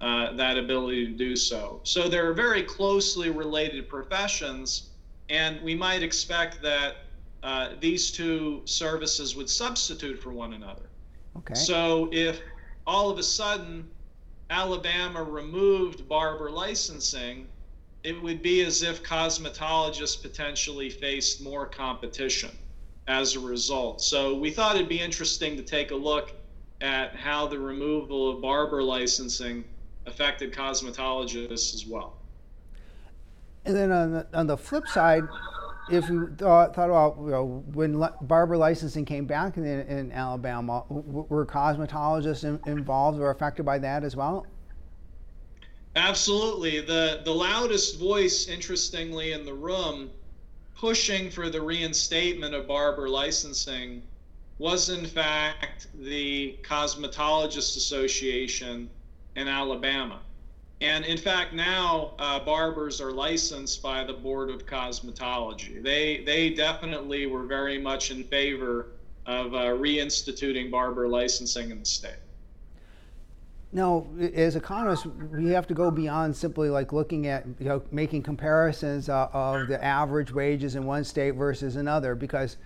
uh, 0.00 0.32
that 0.34 0.58
ability 0.58 1.06
to 1.06 1.12
do 1.12 1.34
so. 1.34 1.80
So 1.82 2.08
they're 2.08 2.32
very 2.32 2.62
closely 2.62 3.30
related 3.30 3.88
professions, 3.88 4.90
and 5.28 5.60
we 5.62 5.74
might 5.74 6.02
expect 6.02 6.62
that 6.62 6.96
uh, 7.42 7.70
these 7.80 8.10
two 8.10 8.62
services 8.64 9.36
would 9.36 9.48
substitute 9.48 10.22
for 10.22 10.32
one 10.32 10.54
another. 10.54 10.88
Okay. 11.36 11.54
So 11.54 12.08
if 12.12 12.40
all 12.86 13.10
of 13.10 13.18
a 13.18 13.22
sudden 13.22 13.88
Alabama 14.50 15.22
removed 15.22 16.08
barber 16.08 16.50
licensing, 16.50 17.48
it 18.04 18.20
would 18.22 18.42
be 18.42 18.62
as 18.62 18.82
if 18.82 19.02
cosmetologists 19.02 20.20
potentially 20.20 20.90
faced 20.90 21.42
more 21.42 21.66
competition 21.66 22.50
as 23.08 23.34
a 23.34 23.40
result. 23.40 24.00
So 24.00 24.34
we 24.36 24.50
thought 24.50 24.76
it'd 24.76 24.88
be 24.88 25.00
interesting 25.00 25.56
to 25.56 25.62
take 25.62 25.90
a 25.90 25.96
look 25.96 26.32
at 26.80 27.16
how 27.16 27.46
the 27.46 27.58
removal 27.58 28.30
of 28.30 28.42
barber 28.42 28.82
licensing 28.82 29.64
affected 30.06 30.52
cosmetologists 30.52 31.74
as 31.74 31.86
well. 31.86 32.16
And 33.64 33.74
then 33.76 33.92
on 33.92 34.12
the, 34.12 34.26
on 34.32 34.46
the 34.46 34.56
flip 34.56 34.86
side, 34.86 35.24
if 35.90 36.08
you 36.08 36.34
thought, 36.38 36.74
thought 36.74 36.88
about 36.88 37.16
you 37.18 37.30
know, 37.30 37.64
when 37.72 38.04
barber 38.22 38.56
licensing 38.56 39.04
came 39.04 39.24
back 39.24 39.56
in, 39.56 39.64
in 39.64 40.12
Alabama, 40.12 40.84
were 40.88 41.46
cosmetologists 41.46 42.44
in, 42.44 42.60
involved 42.70 43.20
or 43.20 43.30
affected 43.30 43.64
by 43.64 43.78
that 43.78 44.04
as 44.04 44.14
well? 44.14 44.46
Absolutely. 45.96 46.80
The 46.80 47.22
the 47.24 47.32
loudest 47.32 47.98
voice, 47.98 48.48
interestingly, 48.48 49.32
in 49.32 49.46
the 49.46 49.54
room, 49.54 50.10
pushing 50.76 51.30
for 51.30 51.48
the 51.48 51.60
reinstatement 51.60 52.54
of 52.54 52.68
barber 52.68 53.08
licensing, 53.08 54.02
was 54.58 54.88
in 54.88 55.04
fact 55.04 55.88
the 55.98 56.56
Cosmetologists 56.62 57.76
Association 57.76 58.88
in 59.36 59.48
Alabama. 59.48 60.20
And 60.80 61.04
in 61.04 61.16
fact, 61.16 61.54
now 61.54 62.12
uh, 62.18 62.40
barbers 62.40 63.00
are 63.00 63.12
licensed 63.12 63.82
by 63.82 64.04
the 64.04 64.12
Board 64.12 64.50
of 64.50 64.66
Cosmetology. 64.66 65.82
They 65.82 66.22
they 66.24 66.50
definitely 66.50 67.26
were 67.26 67.44
very 67.44 67.78
much 67.78 68.10
in 68.10 68.24
favor 68.24 68.88
of 69.24 69.54
uh, 69.54 69.58
reinstituting 69.68 70.70
barber 70.70 71.08
licensing 71.08 71.70
in 71.70 71.80
the 71.80 71.86
state. 71.86 72.16
Now, 73.72 74.06
as 74.34 74.54
economists, 74.54 75.06
we 75.06 75.50
have 75.50 75.66
to 75.66 75.74
go 75.74 75.90
beyond 75.90 76.36
simply 76.36 76.70
like 76.70 76.92
looking 76.92 77.26
at 77.26 77.46
you 77.58 77.66
know 77.66 77.82
making 77.90 78.22
comparisons 78.22 79.08
uh, 79.08 79.28
of 79.32 79.68
the 79.68 79.82
average 79.82 80.32
wages 80.32 80.76
in 80.76 80.84
one 80.84 81.04
state 81.04 81.32
versus 81.32 81.76
another 81.76 82.14
because 82.14 82.58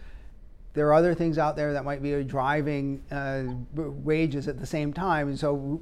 there 0.75 0.87
are 0.89 0.95
other 0.95 1.15
things 1.15 1.39
out 1.39 1.57
there 1.57 1.73
that 1.73 1.85
might 1.85 2.03
be 2.03 2.23
driving 2.23 3.03
uh, 3.11 3.43
wages 3.75 4.49
at 4.49 4.59
the 4.59 4.67
same 4.67 4.93
time, 4.93 5.29
and 5.29 5.39
so 5.39 5.81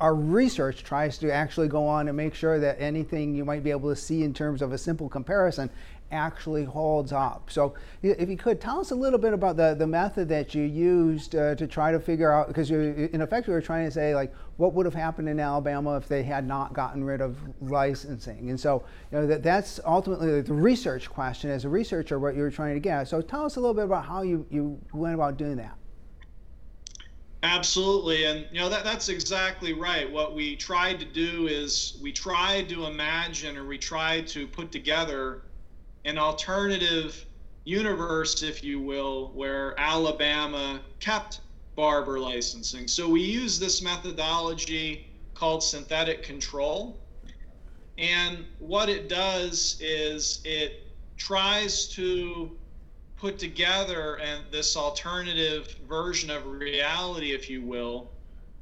our 0.00 0.14
research 0.14 0.84
tries 0.84 1.18
to 1.18 1.32
actually 1.32 1.68
go 1.68 1.86
on 1.86 2.08
and 2.08 2.16
make 2.16 2.34
sure 2.34 2.58
that 2.60 2.80
anything 2.80 3.34
you 3.34 3.44
might 3.44 3.64
be 3.64 3.70
able 3.70 3.88
to 3.88 3.96
see 3.96 4.22
in 4.22 4.34
terms 4.34 4.60
of 4.62 4.72
a 4.72 4.78
simple 4.78 5.08
comparison 5.08 5.70
actually 6.12 6.64
holds 6.64 7.12
up. 7.12 7.50
So, 7.50 7.74
if 8.02 8.28
you 8.28 8.36
could 8.36 8.60
tell 8.60 8.80
us 8.80 8.90
a 8.90 8.94
little 8.94 9.18
bit 9.18 9.32
about 9.32 9.56
the, 9.56 9.74
the 9.74 9.86
method 9.86 10.28
that 10.28 10.54
you 10.54 10.62
used 10.62 11.34
uh, 11.34 11.54
to 11.56 11.66
try 11.66 11.92
to 11.92 11.98
figure 11.98 12.32
out, 12.32 12.48
because 12.48 12.70
in 12.70 13.20
effect, 13.20 13.46
you 13.46 13.52
were 13.52 13.60
trying 13.60 13.86
to 13.86 13.90
say, 13.90 14.14
like, 14.14 14.32
what 14.56 14.72
would 14.74 14.86
have 14.86 14.94
happened 14.94 15.28
in 15.28 15.40
Alabama 15.40 15.96
if 15.96 16.08
they 16.08 16.22
had 16.22 16.46
not 16.46 16.72
gotten 16.72 17.02
rid 17.02 17.20
of 17.20 17.36
licensing? 17.60 18.50
And 18.50 18.58
so, 18.58 18.84
you 19.10 19.18
know, 19.18 19.26
that, 19.26 19.42
that's 19.42 19.80
ultimately 19.84 20.40
the 20.40 20.52
research 20.52 21.10
question 21.10 21.50
as 21.50 21.64
a 21.64 21.68
researcher, 21.68 22.18
what 22.18 22.34
you 22.34 22.42
were 22.42 22.50
trying 22.50 22.74
to 22.74 22.80
get. 22.80 23.08
So, 23.08 23.20
tell 23.20 23.44
us 23.44 23.56
a 23.56 23.60
little 23.60 23.74
bit 23.74 23.84
about 23.84 24.06
how 24.06 24.22
you, 24.22 24.46
you 24.50 24.80
went 24.92 25.14
about 25.14 25.36
doing 25.36 25.56
that. 25.56 25.76
Absolutely, 27.42 28.24
and 28.24 28.46
you 28.50 28.58
know 28.58 28.68
that 28.68 28.82
that's 28.82 29.08
exactly 29.08 29.72
right. 29.72 30.10
What 30.10 30.34
we 30.34 30.56
tried 30.56 30.98
to 30.98 31.04
do 31.04 31.46
is 31.46 31.96
we 32.02 32.10
tried 32.10 32.68
to 32.70 32.86
imagine 32.86 33.56
or 33.56 33.64
we 33.64 33.78
tried 33.78 34.26
to 34.28 34.48
put 34.48 34.72
together 34.72 35.42
an 36.06 36.18
alternative 36.18 37.26
universe, 37.64 38.42
if 38.42 38.62
you 38.62 38.80
will, 38.80 39.32
where 39.34 39.78
Alabama 39.78 40.80
kept 41.00 41.40
barber 41.74 42.18
licensing. 42.18 42.86
So 42.86 43.08
we 43.08 43.20
use 43.20 43.58
this 43.58 43.82
methodology 43.82 45.08
called 45.34 45.62
synthetic 45.62 46.22
control. 46.22 46.96
And 47.98 48.46
what 48.60 48.88
it 48.88 49.08
does 49.08 49.76
is 49.80 50.40
it 50.44 50.92
tries 51.16 51.88
to 51.88 52.52
put 53.16 53.38
together 53.38 54.16
and 54.20 54.44
this 54.52 54.76
alternative 54.76 55.74
version 55.88 56.30
of 56.30 56.46
reality, 56.46 57.32
if 57.32 57.50
you 57.50 57.62
will, 57.62 58.12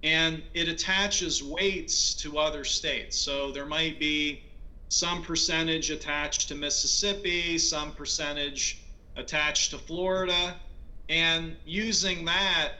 and 0.02 0.42
it 0.54 0.68
attaches 0.68 1.42
weights 1.42 2.14
to 2.14 2.38
other 2.38 2.64
states. 2.64 3.18
So 3.18 3.50
there 3.50 3.66
might 3.66 3.98
be 3.98 4.44
some 4.94 5.22
percentage 5.22 5.90
attached 5.90 6.46
to 6.46 6.54
Mississippi, 6.54 7.58
some 7.58 7.90
percentage 7.90 8.80
attached 9.16 9.72
to 9.72 9.76
Florida, 9.76 10.54
and 11.08 11.56
using 11.66 12.24
that, 12.24 12.74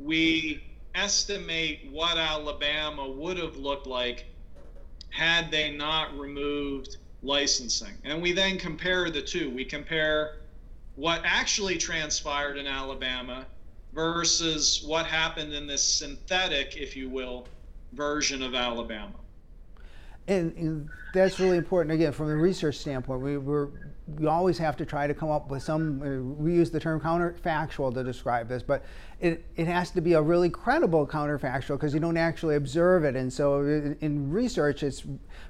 we 0.00 0.64
estimate 0.96 1.88
what 1.92 2.18
Alabama 2.18 3.08
would 3.08 3.38
have 3.38 3.56
looked 3.56 3.86
like 3.86 4.26
had 5.10 5.48
they 5.52 5.70
not 5.70 6.18
removed 6.18 6.96
licensing. 7.22 7.94
And 8.02 8.20
we 8.20 8.32
then 8.32 8.58
compare 8.58 9.08
the 9.08 9.22
two. 9.22 9.48
We 9.48 9.64
compare 9.64 10.38
what 10.96 11.22
actually 11.24 11.78
transpired 11.78 12.56
in 12.56 12.66
Alabama 12.66 13.46
versus 13.92 14.82
what 14.84 15.06
happened 15.06 15.52
in 15.52 15.68
this 15.68 15.84
synthetic, 15.84 16.76
if 16.76 16.96
you 16.96 17.08
will, 17.08 17.46
version 17.92 18.42
of 18.42 18.56
Alabama. 18.56 19.14
And, 20.26 20.56
and 20.56 20.88
that's 21.12 21.38
really 21.38 21.58
important. 21.58 21.94
Again, 21.94 22.12
from 22.12 22.28
the 22.28 22.36
research 22.36 22.78
standpoint, 22.78 23.20
we 23.20 23.36
we 24.06 24.26
always 24.26 24.58
have 24.58 24.76
to 24.76 24.84
try 24.84 25.06
to 25.06 25.14
come 25.14 25.30
up 25.30 25.50
with 25.50 25.62
some. 25.62 26.02
Uh, 26.02 26.42
we 26.42 26.52
use 26.52 26.70
the 26.70 26.80
term 26.80 27.00
counterfactual 27.00 27.94
to 27.94 28.04
describe 28.04 28.48
this, 28.48 28.62
but 28.62 28.84
it, 29.20 29.44
it 29.56 29.66
has 29.66 29.90
to 29.92 30.00
be 30.02 30.12
a 30.12 30.20
really 30.20 30.50
credible 30.50 31.06
counterfactual 31.06 31.76
because 31.76 31.94
you 31.94 32.00
don't 32.00 32.18
actually 32.18 32.56
observe 32.56 33.04
it. 33.04 33.16
And 33.16 33.32
so 33.32 33.60
in 34.00 34.30
research, 34.30 34.82
it's 34.82 35.04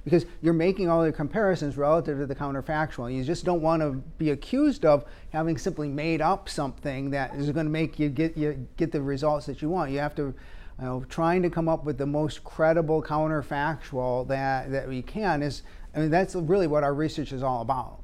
because 0.05 0.25
you're 0.41 0.53
making 0.53 0.89
all 0.89 1.03
the 1.03 1.11
comparisons 1.11 1.77
relative 1.77 2.17
to 2.19 2.25
the 2.25 2.35
counterfactual. 2.35 3.13
You 3.13 3.23
just 3.25 3.43
don't 3.43 3.61
want 3.61 3.81
to 3.81 3.91
be 4.17 4.29
accused 4.29 4.85
of 4.85 5.03
having 5.31 5.57
simply 5.57 5.89
made 5.89 6.21
up 6.21 6.47
something 6.47 7.09
that 7.09 7.35
is 7.35 7.49
going 7.51 7.65
to 7.65 7.71
make 7.71 7.99
you 7.99 8.07
get 8.07 8.37
you 8.37 8.67
get 8.77 8.91
the 8.91 9.01
results 9.01 9.45
that 9.47 9.61
you 9.61 9.69
want. 9.69 9.91
You 9.91 9.99
have 9.99 10.15
to 10.15 10.33
you 10.79 10.85
know, 10.85 11.05
trying 11.09 11.41
to 11.43 11.49
come 11.49 11.69
up 11.69 11.85
with 11.85 11.97
the 11.97 12.05
most 12.05 12.43
credible 12.43 13.01
counterfactual 13.01 14.27
that, 14.27 14.71
that 14.71 14.87
we 14.87 15.01
can 15.01 15.41
is, 15.41 15.63
I 15.95 15.99
mean, 15.99 16.09
that's 16.09 16.35
really 16.35 16.67
what 16.67 16.83
our 16.83 16.93
research 16.93 17.31
is 17.31 17.43
all 17.43 17.61
about, 17.61 18.01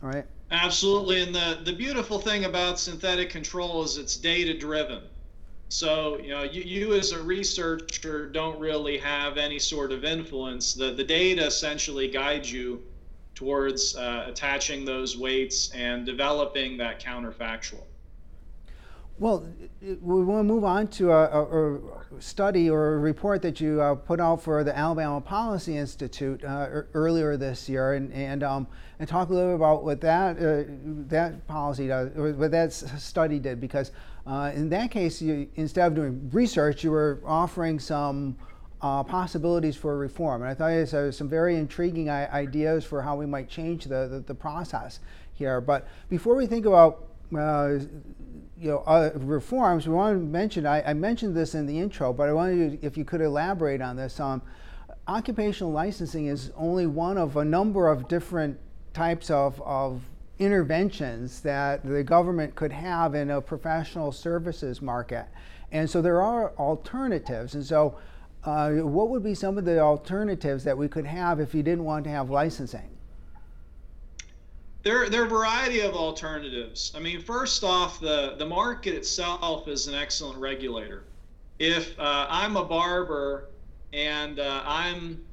right? 0.00 0.24
Absolutely. 0.50 1.22
And 1.22 1.34
the, 1.34 1.58
the 1.64 1.72
beautiful 1.72 2.18
thing 2.18 2.44
about 2.44 2.78
synthetic 2.78 3.30
control 3.30 3.82
is 3.82 3.96
it's 3.96 4.16
data 4.16 4.56
driven. 4.56 5.02
So, 5.68 6.18
you 6.18 6.28
know, 6.28 6.42
you, 6.44 6.62
you 6.62 6.94
as 6.94 7.10
a 7.10 7.20
researcher 7.20 8.28
don't 8.28 8.60
really 8.60 8.96
have 8.98 9.36
any 9.36 9.58
sort 9.58 9.90
of 9.90 10.04
influence. 10.04 10.74
The, 10.74 10.92
the 10.92 11.02
data 11.02 11.46
essentially 11.46 12.06
guides 12.06 12.52
you 12.52 12.82
towards 13.34 13.96
uh, 13.96 14.26
attaching 14.28 14.84
those 14.84 15.18
weights 15.18 15.72
and 15.72 16.06
developing 16.06 16.76
that 16.76 17.02
counterfactual. 17.02 17.82
Well, 19.20 19.46
we 19.80 20.24
want 20.24 20.40
to 20.40 20.42
move 20.42 20.64
on 20.64 20.88
to 20.88 21.12
a, 21.12 21.24
a, 21.26 21.74
a 21.76 21.80
study 22.20 22.68
or 22.68 22.94
a 22.94 22.98
report 22.98 23.42
that 23.42 23.60
you 23.60 23.80
uh, 23.80 23.94
put 23.94 24.18
out 24.18 24.42
for 24.42 24.64
the 24.64 24.76
Alabama 24.76 25.20
Policy 25.20 25.76
Institute 25.76 26.42
uh, 26.44 26.82
earlier 26.94 27.36
this 27.36 27.68
year, 27.68 27.92
and 27.94 28.12
and, 28.12 28.42
um, 28.42 28.66
and 28.98 29.08
talk 29.08 29.28
a 29.28 29.32
little 29.32 29.50
bit 29.50 29.54
about 29.54 29.84
what 29.84 30.00
that 30.00 30.36
uh, 30.36 30.64
that 31.06 31.46
policy 31.46 31.86
does, 31.86 32.10
or 32.16 32.32
what 32.32 32.50
that 32.50 32.72
study 32.72 33.38
did, 33.38 33.60
because 33.60 33.92
uh, 34.26 34.50
in 34.52 34.68
that 34.70 34.90
case, 34.90 35.22
you, 35.22 35.48
instead 35.54 35.86
of 35.86 35.94
doing 35.94 36.28
research, 36.32 36.82
you 36.82 36.90
were 36.90 37.20
offering 37.24 37.78
some 37.78 38.36
uh, 38.82 39.04
possibilities 39.04 39.76
for 39.76 39.96
reform, 39.96 40.42
and 40.42 40.50
I 40.50 40.54
thought 40.54 40.72
it 40.72 40.92
was 40.92 41.16
some 41.16 41.28
very 41.28 41.54
intriguing 41.54 42.10
ideas 42.10 42.84
for 42.84 43.00
how 43.00 43.14
we 43.14 43.26
might 43.26 43.48
change 43.48 43.84
the, 43.84 44.08
the, 44.08 44.24
the 44.26 44.34
process 44.34 44.98
here. 45.34 45.60
But 45.60 45.86
before 46.08 46.34
we 46.34 46.46
think 46.46 46.66
about 46.66 47.06
uh, 47.36 47.78
you 48.58 48.70
know, 48.70 48.78
uh, 48.86 49.10
reforms, 49.14 49.86
we 49.88 49.94
want 49.94 50.16
to 50.16 50.24
mention, 50.24 50.66
I, 50.66 50.82
I, 50.90 50.94
mentioned 50.94 51.34
this 51.34 51.54
in 51.54 51.66
the 51.66 51.78
intro, 51.78 52.12
but 52.12 52.28
I 52.28 52.32
wanted 52.32 52.72
you, 52.72 52.78
if 52.82 52.96
you 52.96 53.04
could 53.04 53.20
elaborate 53.20 53.80
on 53.80 53.96
this. 53.96 54.20
Um, 54.20 54.42
occupational 55.08 55.72
licensing 55.72 56.26
is 56.26 56.52
only 56.56 56.86
one 56.86 57.18
of 57.18 57.36
a 57.36 57.44
number 57.44 57.88
of 57.88 58.06
different 58.08 58.58
types 58.92 59.30
of, 59.30 59.60
of 59.62 60.02
interventions 60.38 61.40
that 61.40 61.84
the 61.84 62.02
government 62.02 62.54
could 62.54 62.72
have 62.72 63.14
in 63.14 63.30
a 63.30 63.40
professional 63.40 64.12
services 64.12 64.80
market. 64.80 65.26
And 65.72 65.88
so 65.90 66.00
there 66.00 66.22
are 66.22 66.52
alternatives. 66.56 67.54
And 67.54 67.64
so, 67.64 67.98
uh, 68.44 68.70
what 68.72 69.08
would 69.08 69.24
be 69.24 69.34
some 69.34 69.56
of 69.58 69.64
the 69.64 69.80
alternatives 69.80 70.64
that 70.64 70.76
we 70.76 70.86
could 70.86 71.06
have 71.06 71.40
if 71.40 71.54
you 71.54 71.62
didn't 71.62 71.84
want 71.84 72.04
to 72.04 72.10
have 72.10 72.30
licensing? 72.30 72.93
There, 74.84 75.08
there 75.08 75.22
are 75.22 75.26
a 75.26 75.28
variety 75.28 75.80
of 75.80 75.94
alternatives. 75.94 76.92
I 76.94 77.00
mean, 77.00 77.22
first 77.22 77.64
off, 77.64 78.00
the, 78.00 78.34
the 78.36 78.44
market 78.44 78.94
itself 78.94 79.66
is 79.66 79.88
an 79.88 79.94
excellent 79.94 80.38
regulator. 80.38 81.04
If 81.58 81.98
uh, 81.98 82.26
I'm 82.28 82.58
a 82.58 82.64
barber 82.64 83.48
and 83.94 84.38
uh, 84.38 84.62
I'm 84.66 85.24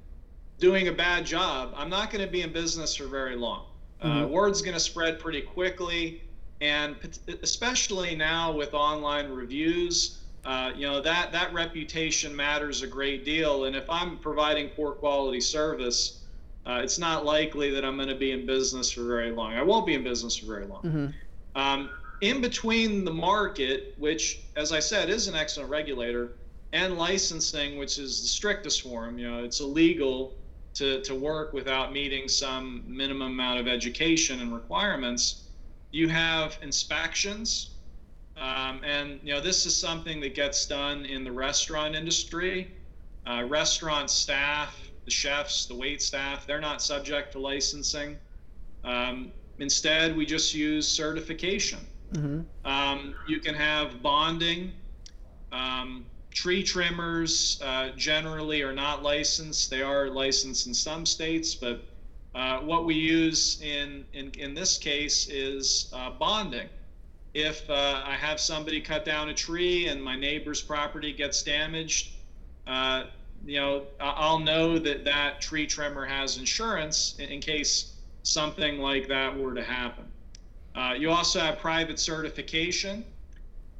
doing 0.59 0.87
a 0.87 0.91
bad 0.93 1.25
job, 1.25 1.73
I'm 1.75 1.89
not 1.89 2.11
going 2.11 2.25
to 2.25 2.31
be 2.31 2.43
in 2.43 2.53
business 2.53 2.95
for 2.95 3.07
very 3.07 3.35
long. 3.35 3.65
Uh, 4.01 4.07
mm-hmm. 4.07 4.31
word's 4.31 4.61
going 4.61 4.73
to 4.73 4.79
spread 4.79 5.19
pretty 5.19 5.41
quickly, 5.41 6.21
and 6.61 6.95
especially 7.43 8.15
now 8.15 8.53
with 8.53 8.73
online 8.73 9.29
reviews, 9.29 10.19
uh, 10.45 10.71
you 10.75 10.87
know 10.87 11.01
that 11.01 11.31
that 11.31 11.53
reputation 11.53 12.35
matters 12.35 12.81
a 12.81 12.87
great 12.87 13.25
deal. 13.25 13.65
And 13.65 13.75
if 13.75 13.87
I'm 13.89 14.17
providing 14.17 14.69
poor 14.69 14.93
quality 14.93 15.41
service, 15.41 16.20
uh, 16.65 16.81
it's 16.83 16.99
not 16.99 17.25
likely 17.25 17.71
that 17.71 17.83
I'm 17.83 17.95
going 17.95 18.09
to 18.09 18.15
be 18.15 18.31
in 18.31 18.45
business 18.45 18.91
for 18.91 19.03
very 19.03 19.31
long. 19.31 19.53
I 19.53 19.63
won't 19.63 19.85
be 19.85 19.95
in 19.95 20.03
business 20.03 20.37
for 20.37 20.45
very 20.45 20.65
long. 20.65 20.81
Mm-hmm. 20.83 21.07
Um, 21.59 21.89
in 22.21 22.39
between 22.39 23.03
the 23.03 23.11
market, 23.11 23.95
which, 23.97 24.41
as 24.55 24.71
I 24.71 24.79
said, 24.79 25.09
is 25.09 25.27
an 25.27 25.35
excellent 25.35 25.71
regulator, 25.71 26.33
and 26.73 26.97
licensing, 26.97 27.77
which 27.77 27.97
is 27.97 28.21
the 28.21 28.27
strictest 28.27 28.81
form, 28.83 29.17
you 29.17 29.29
know, 29.29 29.43
it's 29.43 29.59
illegal 29.59 30.33
to, 30.75 31.01
to 31.01 31.15
work 31.15 31.51
without 31.51 31.91
meeting 31.91 32.27
some 32.27 32.83
minimum 32.87 33.33
amount 33.33 33.59
of 33.59 33.67
education 33.67 34.39
and 34.39 34.53
requirements. 34.53 35.43
You 35.91 36.07
have 36.07 36.57
inspections, 36.61 37.71
um, 38.37 38.81
and 38.85 39.19
you 39.23 39.33
know 39.33 39.41
this 39.41 39.65
is 39.65 39.75
something 39.75 40.21
that 40.21 40.33
gets 40.35 40.65
done 40.65 41.05
in 41.05 41.25
the 41.25 41.31
restaurant 41.31 41.95
industry. 41.95 42.71
Uh, 43.27 43.43
restaurant 43.47 44.09
staff 44.09 44.90
the 45.05 45.11
chefs, 45.11 45.65
the 45.65 45.75
wait 45.75 46.01
staff, 46.01 46.45
they're 46.45 46.61
not 46.61 46.81
subject 46.81 47.31
to 47.33 47.39
licensing. 47.39 48.17
Um, 48.83 49.31
instead, 49.59 50.15
we 50.15 50.25
just 50.25 50.53
use 50.53 50.87
certification. 50.87 51.79
Mm-hmm. 52.13 52.41
Um, 52.65 53.15
you 53.27 53.39
can 53.39 53.55
have 53.55 54.01
bonding. 54.01 54.73
Um, 55.51 56.05
tree 56.31 56.63
trimmers 56.63 57.61
uh, 57.63 57.89
generally 57.95 58.61
are 58.61 58.73
not 58.73 59.03
licensed. 59.03 59.69
They 59.69 59.81
are 59.81 60.09
licensed 60.09 60.67
in 60.67 60.73
some 60.73 61.05
states, 61.05 61.55
but 61.55 61.83
uh, 62.33 62.59
what 62.59 62.85
we 62.85 62.95
use 62.95 63.61
in, 63.61 64.05
in, 64.13 64.31
in 64.37 64.53
this 64.53 64.77
case 64.77 65.27
is 65.29 65.91
uh, 65.93 66.11
bonding. 66.11 66.69
If 67.33 67.69
uh, 67.69 68.03
I 68.05 68.15
have 68.15 68.39
somebody 68.39 68.81
cut 68.81 69.05
down 69.05 69.29
a 69.29 69.33
tree 69.33 69.87
and 69.87 70.03
my 70.03 70.15
neighbor's 70.15 70.61
property 70.61 71.13
gets 71.13 71.43
damaged, 71.43 72.13
uh, 72.67 73.05
you 73.45 73.59
know, 73.59 73.83
I'll 73.99 74.39
know 74.39 74.77
that 74.79 75.03
that 75.05 75.41
tree 75.41 75.65
trimmer 75.65 76.05
has 76.05 76.37
insurance 76.37 77.15
in, 77.19 77.39
case 77.39 77.95
something 78.23 78.79
like 78.79 79.07
that 79.07 79.37
were 79.37 79.53
to 79.53 79.63
happen. 79.63 80.05
Uh, 80.75 80.93
you 80.97 81.09
also 81.09 81.39
have 81.39 81.57
private 81.57 81.99
certification, 81.99 83.03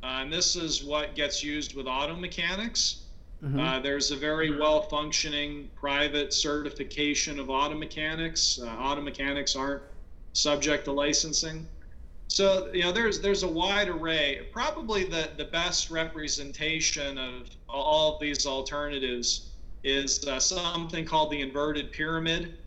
uh, 0.04 0.19
and 0.21 0.34
this 0.34 0.56
is 0.56 0.84
what 0.84 1.15
gets 1.15 1.43
used 1.43 1.76
with 1.76 1.88
auto 1.88 2.15
mechanics. 2.15 3.04
Mm-hmm. 3.43 3.60
Uh, 3.60 3.80
there's 3.80 4.12
a 4.12 4.15
very 4.15 4.58
well 4.58 4.84
functioning 4.84 5.69
private 5.76 6.34
certification 6.34 7.39
of 7.39 7.50
auto 7.50 7.76
mechanics. 7.76 8.60
Uh, 8.62 8.67
auto 8.67 9.02
mechanics 9.02 9.56
aren't 9.56 9.84
subject 10.34 10.86
to 10.86 10.91
licensing. 10.91 11.67
So 12.28 12.69
you 12.74 12.84
know, 12.84 12.91
there's 12.91 13.19
there's 13.19 13.43
a 13.43 13.47
wide 13.47 13.89
array. 13.89 14.47
Probably 14.52 15.04
the 15.04 15.30
the 15.38 15.45
best 15.45 15.91
representation 15.91 17.17
of 17.17 17.50
all 17.67 18.15
of 18.15 18.21
these 18.21 18.45
alternatives 18.45 19.51
is 19.84 20.26
uh, 20.28 20.39
something 20.39 21.06
called 21.06 21.32
the 21.32 21.41
inverted 21.41 21.91
pyramid 21.91 22.58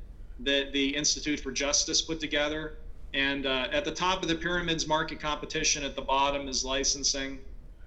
that 0.41 0.73
the 0.73 0.95
Institute 0.97 1.41
for 1.41 1.53
Justice 1.53 2.03
put 2.03 2.21
together. 2.21 2.79
And 3.13 3.47
uh, 3.47 3.69
at 3.71 3.85
the 3.85 3.93
top 3.93 4.23
of 4.23 4.29
the 4.29 4.35
pyramid's 4.35 4.89
market 4.89 5.21
competition, 5.21 5.85
at 5.85 5.95
the 5.95 6.03
bottom 6.03 6.49
is 6.49 6.65
licensing. 6.65 7.39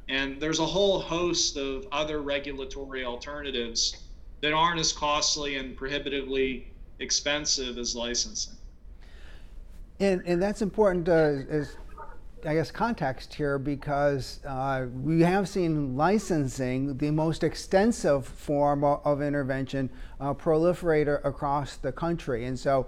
And 0.08 0.40
there's 0.40 0.60
a 0.60 0.66
whole 0.66 1.02
host 1.02 1.58
of 1.58 1.86
other 1.92 2.22
regulatory 2.22 3.04
alternatives 3.04 3.98
that 4.42 4.54
aren't 4.54 4.80
as 4.80 4.94
costly 4.94 5.58
and 5.58 5.76
prohibitively 5.76 6.72
expensive 7.00 7.78
as 7.78 7.96
licensing. 7.96 8.56
And, 10.00 10.22
and 10.26 10.42
that's 10.42 10.62
important 10.62 11.10
uh, 11.10 11.44
as 11.50 11.76
I 12.46 12.54
guess, 12.54 12.70
context 12.70 13.34
here 13.34 13.58
because 13.58 14.40
uh, 14.46 14.86
we 14.94 15.22
have 15.22 15.50
seen 15.50 15.98
licensing, 15.98 16.98
the 16.98 17.10
most 17.12 17.44
extensive 17.44 18.28
form 18.28 18.84
of, 18.84 19.02
of 19.06 19.22
intervention, 19.22 19.90
uh, 20.20 20.34
proliferate 20.34 21.26
across 21.26 21.78
the 21.78 21.92
country. 21.92 22.46
And 22.46 22.58
so, 22.58 22.88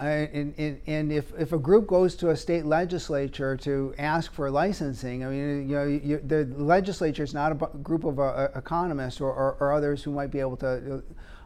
uh, 0.00 0.04
and, 0.04 0.80
and, 0.86 1.12
if, 1.12 1.32
if 1.38 1.52
a 1.52 1.58
group 1.58 1.86
goes 1.86 2.16
to 2.16 2.30
a 2.30 2.36
state 2.36 2.66
legislature 2.66 3.56
to 3.58 3.94
ask 3.98 4.32
for 4.32 4.50
licensing, 4.50 5.24
I 5.24 5.28
mean, 5.28 5.68
you 5.68 5.76
know, 5.76 5.84
you, 5.84 6.18
the 6.18 6.44
legislature 6.56 7.22
is 7.22 7.34
not 7.34 7.52
a 7.52 7.54
group 7.78 8.04
of 8.04 8.18
uh, 8.18 8.48
economists 8.56 9.20
or, 9.20 9.32
or, 9.32 9.56
or, 9.60 9.72
others 9.72 10.02
who 10.02 10.10
might 10.10 10.30
be 10.32 10.40
able 10.40 10.56
to 10.58 11.02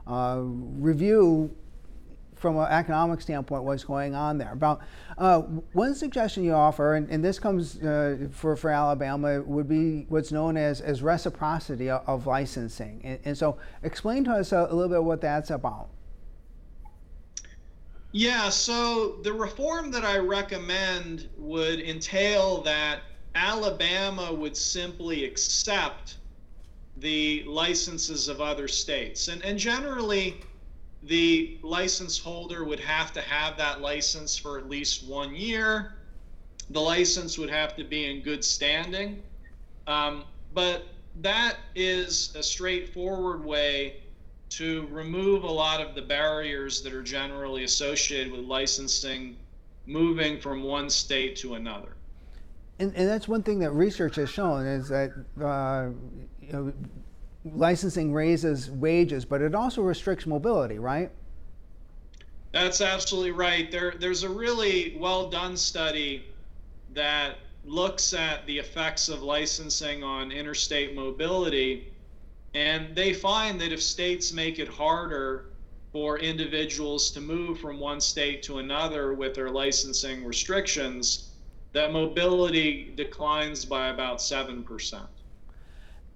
uh, 0.06 0.38
review 0.40 1.54
from 2.38 2.56
an 2.56 2.66
economic 2.70 3.20
standpoint 3.20 3.64
what's 3.64 3.84
going 3.84 4.14
on 4.14 4.38
there. 4.38 4.52
About 4.52 4.80
uh, 5.16 5.40
one 5.72 5.94
suggestion 5.94 6.44
you 6.44 6.52
offer, 6.52 6.94
and, 6.94 7.08
and 7.10 7.24
this 7.24 7.38
comes 7.38 7.82
uh, 7.82 8.28
for, 8.30 8.56
for 8.56 8.70
Alabama, 8.70 9.42
would 9.42 9.68
be 9.68 10.06
what's 10.08 10.32
known 10.32 10.56
as, 10.56 10.80
as 10.80 11.02
reciprocity 11.02 11.90
of, 11.90 12.26
licensing. 12.26 13.00
And, 13.04 13.18
and, 13.24 13.38
so 13.38 13.58
explain 13.82 14.24
to 14.24 14.32
us 14.32 14.52
a, 14.52 14.68
a 14.70 14.74
little 14.74 14.88
bit 14.88 15.02
what 15.02 15.20
that's 15.20 15.50
about. 15.50 15.88
Yeah, 18.12 18.48
so 18.48 19.18
the 19.22 19.32
reform 19.32 19.90
that 19.92 20.04
I 20.04 20.18
recommend 20.18 21.28
would 21.36 21.80
entail 21.80 22.62
that 22.62 23.00
Alabama 23.34 24.32
would 24.32 24.56
simply 24.56 25.24
accept 25.24 26.16
the 26.96 27.44
licenses 27.44 28.28
of 28.28 28.40
other 28.40 28.66
states. 28.66 29.28
And, 29.28 29.44
and 29.44 29.58
generally, 29.58 30.40
the 31.02 31.58
license 31.62 32.18
holder 32.18 32.64
would 32.64 32.80
have 32.80 33.12
to 33.12 33.20
have 33.20 33.56
that 33.58 33.80
license 33.80 34.36
for 34.36 34.58
at 34.58 34.68
least 34.68 35.06
one 35.06 35.34
year. 35.34 35.94
The 36.70 36.80
license 36.80 37.38
would 37.38 37.50
have 37.50 37.76
to 37.76 37.84
be 37.84 38.06
in 38.06 38.22
good 38.22 38.44
standing. 38.44 39.22
Um, 39.86 40.24
but 40.52 40.86
that 41.20 41.56
is 41.74 42.34
a 42.34 42.42
straightforward 42.42 43.44
way 43.44 44.02
to 44.50 44.86
remove 44.90 45.44
a 45.44 45.50
lot 45.50 45.80
of 45.80 45.94
the 45.94 46.02
barriers 46.02 46.82
that 46.82 46.92
are 46.92 47.02
generally 47.02 47.64
associated 47.64 48.32
with 48.32 48.42
licensing 48.42 49.36
moving 49.86 50.40
from 50.40 50.62
one 50.62 50.90
state 50.90 51.36
to 51.36 51.54
another. 51.54 51.94
And, 52.78 52.94
and 52.94 53.08
that's 53.08 53.26
one 53.26 53.42
thing 53.42 53.58
that 53.60 53.72
research 53.72 54.16
has 54.16 54.30
shown 54.30 54.66
is 54.66 54.88
that 54.88 55.10
uh, 55.42 55.90
you 56.40 56.52
know, 56.52 56.72
licensing 57.54 58.12
raises 58.12 58.70
wages, 58.70 59.24
but 59.24 59.40
it 59.42 59.54
also 59.54 59.82
restricts 59.82 60.26
mobility, 60.26 60.78
right? 60.78 61.10
That's 62.52 62.80
absolutely 62.80 63.32
right. 63.32 63.70
There, 63.70 63.94
there's 63.98 64.22
a 64.22 64.28
really 64.28 64.96
well 64.98 65.28
done 65.28 65.56
study 65.56 66.24
that 66.94 67.36
looks 67.64 68.14
at 68.14 68.46
the 68.46 68.58
effects 68.58 69.08
of 69.08 69.22
licensing 69.22 70.02
on 70.02 70.32
interstate 70.32 70.94
mobility, 70.94 71.92
and 72.54 72.94
they 72.94 73.12
find 73.12 73.60
that 73.60 73.72
if 73.72 73.82
states 73.82 74.32
make 74.32 74.58
it 74.58 74.68
harder 74.68 75.50
for 75.92 76.18
individuals 76.18 77.10
to 77.10 77.20
move 77.20 77.60
from 77.60 77.78
one 77.78 78.00
state 78.00 78.42
to 78.44 78.58
another 78.58 79.12
with 79.12 79.34
their 79.34 79.50
licensing 79.50 80.24
restrictions, 80.24 81.30
that 81.72 81.92
mobility 81.92 82.92
declines 82.96 83.64
by 83.64 83.88
about 83.88 84.18
7%. 84.18 85.06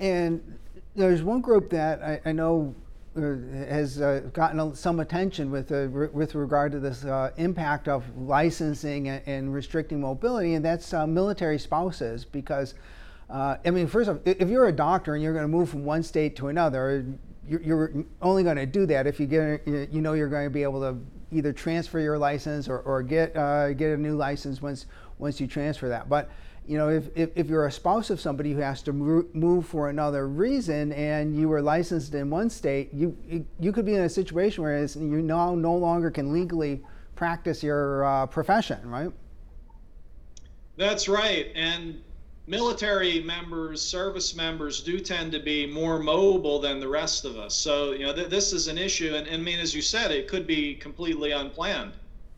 And 0.00 0.58
there's 0.94 1.22
one 1.22 1.40
group 1.40 1.70
that 1.70 2.02
I, 2.02 2.20
I 2.26 2.32
know 2.32 2.74
uh, 3.14 3.20
has 3.68 4.00
uh, 4.00 4.22
gotten 4.32 4.74
some 4.74 5.00
attention 5.00 5.50
with 5.50 5.70
uh, 5.70 5.88
re- 5.88 6.08
with 6.12 6.34
regard 6.34 6.72
to 6.72 6.80
this 6.80 7.04
uh, 7.04 7.30
impact 7.36 7.86
of 7.86 8.04
licensing 8.16 9.08
and, 9.08 9.22
and, 9.26 9.54
restricting 9.54 10.00
mobility, 10.00 10.54
and 10.54 10.64
that's 10.64 10.94
uh, 10.94 11.06
military 11.06 11.58
spouses. 11.58 12.24
Because, 12.24 12.72
uh, 13.28 13.56
I 13.66 13.70
mean, 13.70 13.86
first 13.86 14.08
off, 14.08 14.18
if 14.24 14.48
you're 14.48 14.68
a 14.68 14.72
doctor 14.72 15.14
and 15.14 15.22
you're 15.22 15.34
going 15.34 15.44
to 15.44 15.48
move 15.48 15.68
from 15.68 15.84
one 15.84 16.02
state 16.02 16.36
to 16.36 16.48
another, 16.48 17.04
you're, 17.46 17.60
you're 17.60 17.92
only 18.22 18.44
going 18.44 18.56
to 18.56 18.64
do 18.64 18.86
that 18.86 19.06
if 19.06 19.20
you 19.20 19.26
get 19.26 19.66
you 19.66 20.00
know 20.00 20.14
you're 20.14 20.28
going 20.28 20.46
to 20.46 20.50
be 20.50 20.62
able 20.62 20.80
to 20.80 20.98
either 21.32 21.52
transfer 21.52 22.00
your 22.00 22.16
license 22.16 22.66
or, 22.66 22.78
or 22.80 23.02
get 23.02 23.34
get 23.34 23.90
a 23.90 23.96
new 23.98 24.16
license 24.16 24.62
once 24.62 24.86
once 25.18 25.38
you 25.38 25.46
transfer 25.46 25.90
that. 25.90 26.08
But 26.08 26.30
you 26.66 26.78
know, 26.78 26.88
if, 26.88 27.08
if, 27.16 27.30
if, 27.34 27.48
you're 27.48 27.66
a 27.66 27.72
spouse 27.72 28.10
of 28.10 28.20
somebody 28.20 28.52
who 28.52 28.60
has 28.60 28.82
to 28.82 28.92
move 28.92 29.66
for 29.66 29.88
another 29.88 30.28
reason 30.28 30.92
and 30.92 31.36
you 31.36 31.48
were 31.48 31.60
licensed 31.60 32.14
in 32.14 32.30
one 32.30 32.48
state, 32.48 32.92
you, 32.94 33.16
you 33.58 33.72
could 33.72 33.84
be 33.84 33.94
in 33.94 34.02
a 34.02 34.08
situation 34.08 34.62
where 34.62 34.84
you 34.84 35.22
now 35.22 35.54
no 35.54 35.74
longer 35.74 36.10
can 36.10 36.32
legally 36.32 36.80
practice 37.16 37.62
your 37.62 38.04
uh, 38.04 38.26
profession, 38.26 38.88
right? 38.88 39.10
That's 40.76 41.08
right. 41.08 41.50
And 41.54 42.00
military 42.46 43.20
members, 43.20 43.82
service 43.82 44.34
members 44.34 44.82
do 44.82 45.00
tend 45.00 45.32
to 45.32 45.40
be 45.40 45.66
more 45.66 45.98
mobile 45.98 46.60
than 46.60 46.80
the 46.80 46.88
rest 46.88 47.24
of 47.24 47.36
us. 47.36 47.54
So, 47.54 47.92
you 47.92 48.06
know, 48.06 48.14
th- 48.14 48.28
this 48.28 48.52
is 48.52 48.68
an 48.68 48.78
issue. 48.78 49.14
And, 49.14 49.26
and 49.26 49.42
I 49.42 49.44
mean, 49.44 49.58
as 49.58 49.74
you 49.74 49.82
said, 49.82 50.10
it 50.10 50.28
could 50.28 50.46
be 50.46 50.74
completely 50.74 51.32
unplanned. 51.32 51.92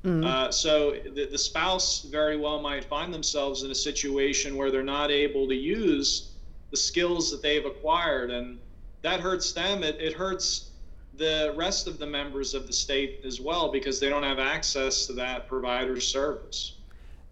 Mm-hmm. 0.05 0.25
Uh, 0.25 0.51
so 0.51 0.93
the, 1.15 1.27
the 1.31 1.39
spouse 1.39 2.03
very 2.03 2.37
well 2.37 2.61
might 2.61 2.85
find 2.85 3.13
themselves 3.13 3.63
in 3.63 3.71
a 3.71 3.75
situation 3.75 4.55
where 4.55 4.71
they're 4.71 4.83
not 4.83 5.11
able 5.11 5.49
to 5.49 5.55
use 5.55 6.33
the 6.71 6.77
skills 6.77 7.31
that 7.31 7.41
they've 7.41 7.65
acquired, 7.65 8.31
and 8.31 8.59
that 9.01 9.21
hurts 9.21 9.53
them. 9.53 9.83
It, 9.83 9.97
it 10.01 10.13
hurts 10.13 10.71
the 11.17 11.55
rest 11.57 11.87
of 11.87 11.99
the 11.99 12.07
members 12.07 12.53
of 12.53 12.67
the 12.67 12.73
state 12.73 13.21
as 13.25 13.41
well 13.41 13.73
because 13.73 13.99
they 13.99 14.11
don't 14.11 14.25
have 14.25 14.39
access 14.39 15.07
to 15.07 15.15
that 15.15 15.49
provider 15.49 16.01
service. 16.01 16.75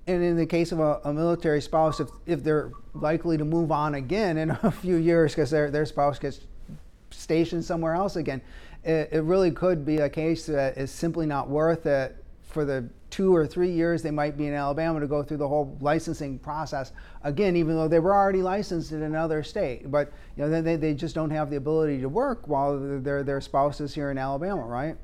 And 0.06 0.22
in 0.22 0.36
the 0.36 0.46
case 0.46 0.72
of 0.72 0.80
a, 0.80 1.00
a, 1.04 1.12
military 1.12 1.60
spouse, 1.60 2.00
if, 2.00 2.08
if 2.26 2.42
they're 2.42 2.72
likely 2.94 3.36
to 3.36 3.44
move 3.44 3.70
on 3.70 3.96
again 3.96 4.38
in 4.38 4.50
a 4.62 4.70
few 4.70 4.96
years 4.96 5.32
because 5.32 5.50
their, 5.50 5.70
their 5.70 5.86
spouse 5.86 6.18
gets 6.18 6.40
stationed 7.10 7.64
somewhere 7.64 7.94
else 7.94 8.16
again, 8.16 8.40
it, 8.82 9.10
it 9.12 9.22
really 9.22 9.50
could 9.50 9.84
be 9.84 9.98
a 9.98 10.08
case 10.08 10.46
that 10.46 10.78
is 10.78 10.90
simply 10.90 11.26
not 11.26 11.48
worth 11.48 11.84
it 11.84 12.21
for 12.52 12.64
the 12.64 12.88
two 13.10 13.34
or 13.34 13.46
three 13.46 13.70
years 13.70 14.02
they 14.02 14.10
might 14.10 14.36
be 14.36 14.46
in 14.46 14.54
Alabama 14.54 15.00
to 15.00 15.06
go 15.06 15.22
through 15.22 15.36
the 15.36 15.48
whole 15.48 15.76
licensing 15.80 16.38
process 16.38 16.92
again, 17.24 17.56
even 17.56 17.74
though 17.76 17.88
they 17.88 17.98
were 17.98 18.14
already 18.14 18.42
licensed 18.42 18.92
in 18.92 19.02
another 19.02 19.42
state. 19.42 19.90
But 19.90 20.12
you 20.36 20.44
know, 20.46 20.62
they, 20.62 20.76
they 20.76 20.94
just 20.94 21.14
don't 21.14 21.30
have 21.30 21.50
the 21.50 21.56
ability 21.56 22.00
to 22.00 22.08
work 22.08 22.48
while 22.48 22.78
their 23.00 23.22
their 23.22 23.40
spouses 23.40 23.94
here 23.94 24.10
in 24.10 24.18
Alabama, 24.18 24.62
right? 24.62 24.96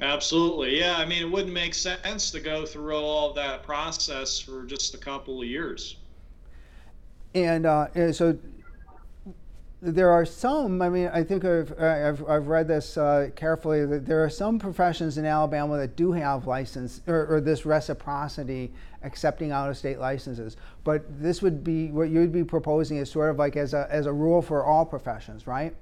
Absolutely, 0.00 0.78
yeah. 0.78 0.96
I 0.96 1.04
mean, 1.04 1.22
it 1.22 1.30
wouldn't 1.30 1.52
make 1.52 1.72
sense 1.72 2.30
to 2.32 2.40
go 2.40 2.66
through 2.66 2.96
all 2.96 3.32
that 3.34 3.62
process 3.62 4.40
for 4.40 4.64
just 4.64 4.94
a 4.94 4.98
couple 4.98 5.40
of 5.40 5.46
years. 5.46 5.96
And 7.34 7.66
uh, 7.66 8.12
so, 8.12 8.36
there 9.84 10.10
are 10.10 10.24
some, 10.24 10.80
I 10.80 10.88
mean, 10.88 11.10
I 11.12 11.22
think 11.22 11.44
I've, 11.44 11.78
I've, 11.78 12.28
I've 12.28 12.46
read 12.48 12.66
this 12.66 12.96
uh, 12.96 13.28
carefully, 13.36 13.84
that 13.84 14.06
there 14.06 14.24
are 14.24 14.30
some 14.30 14.58
professions 14.58 15.18
in 15.18 15.26
Alabama 15.26 15.76
that 15.76 15.94
do 15.94 16.12
have 16.12 16.46
license 16.46 17.02
or, 17.06 17.26
or 17.26 17.40
this 17.40 17.66
reciprocity 17.66 18.72
accepting 19.02 19.52
out 19.52 19.68
of 19.68 19.76
state 19.76 19.98
licenses. 19.98 20.56
But 20.84 21.04
this 21.20 21.42
would 21.42 21.62
be 21.62 21.88
what 21.88 22.08
you'd 22.08 22.32
be 22.32 22.44
proposing 22.44 22.96
is 22.96 23.10
sort 23.10 23.30
of 23.30 23.38
like 23.38 23.56
as 23.56 23.74
a, 23.74 23.86
as 23.90 24.06
a 24.06 24.12
rule 24.12 24.40
for 24.40 24.64
all 24.64 24.86
professions, 24.86 25.46
right? 25.46 25.74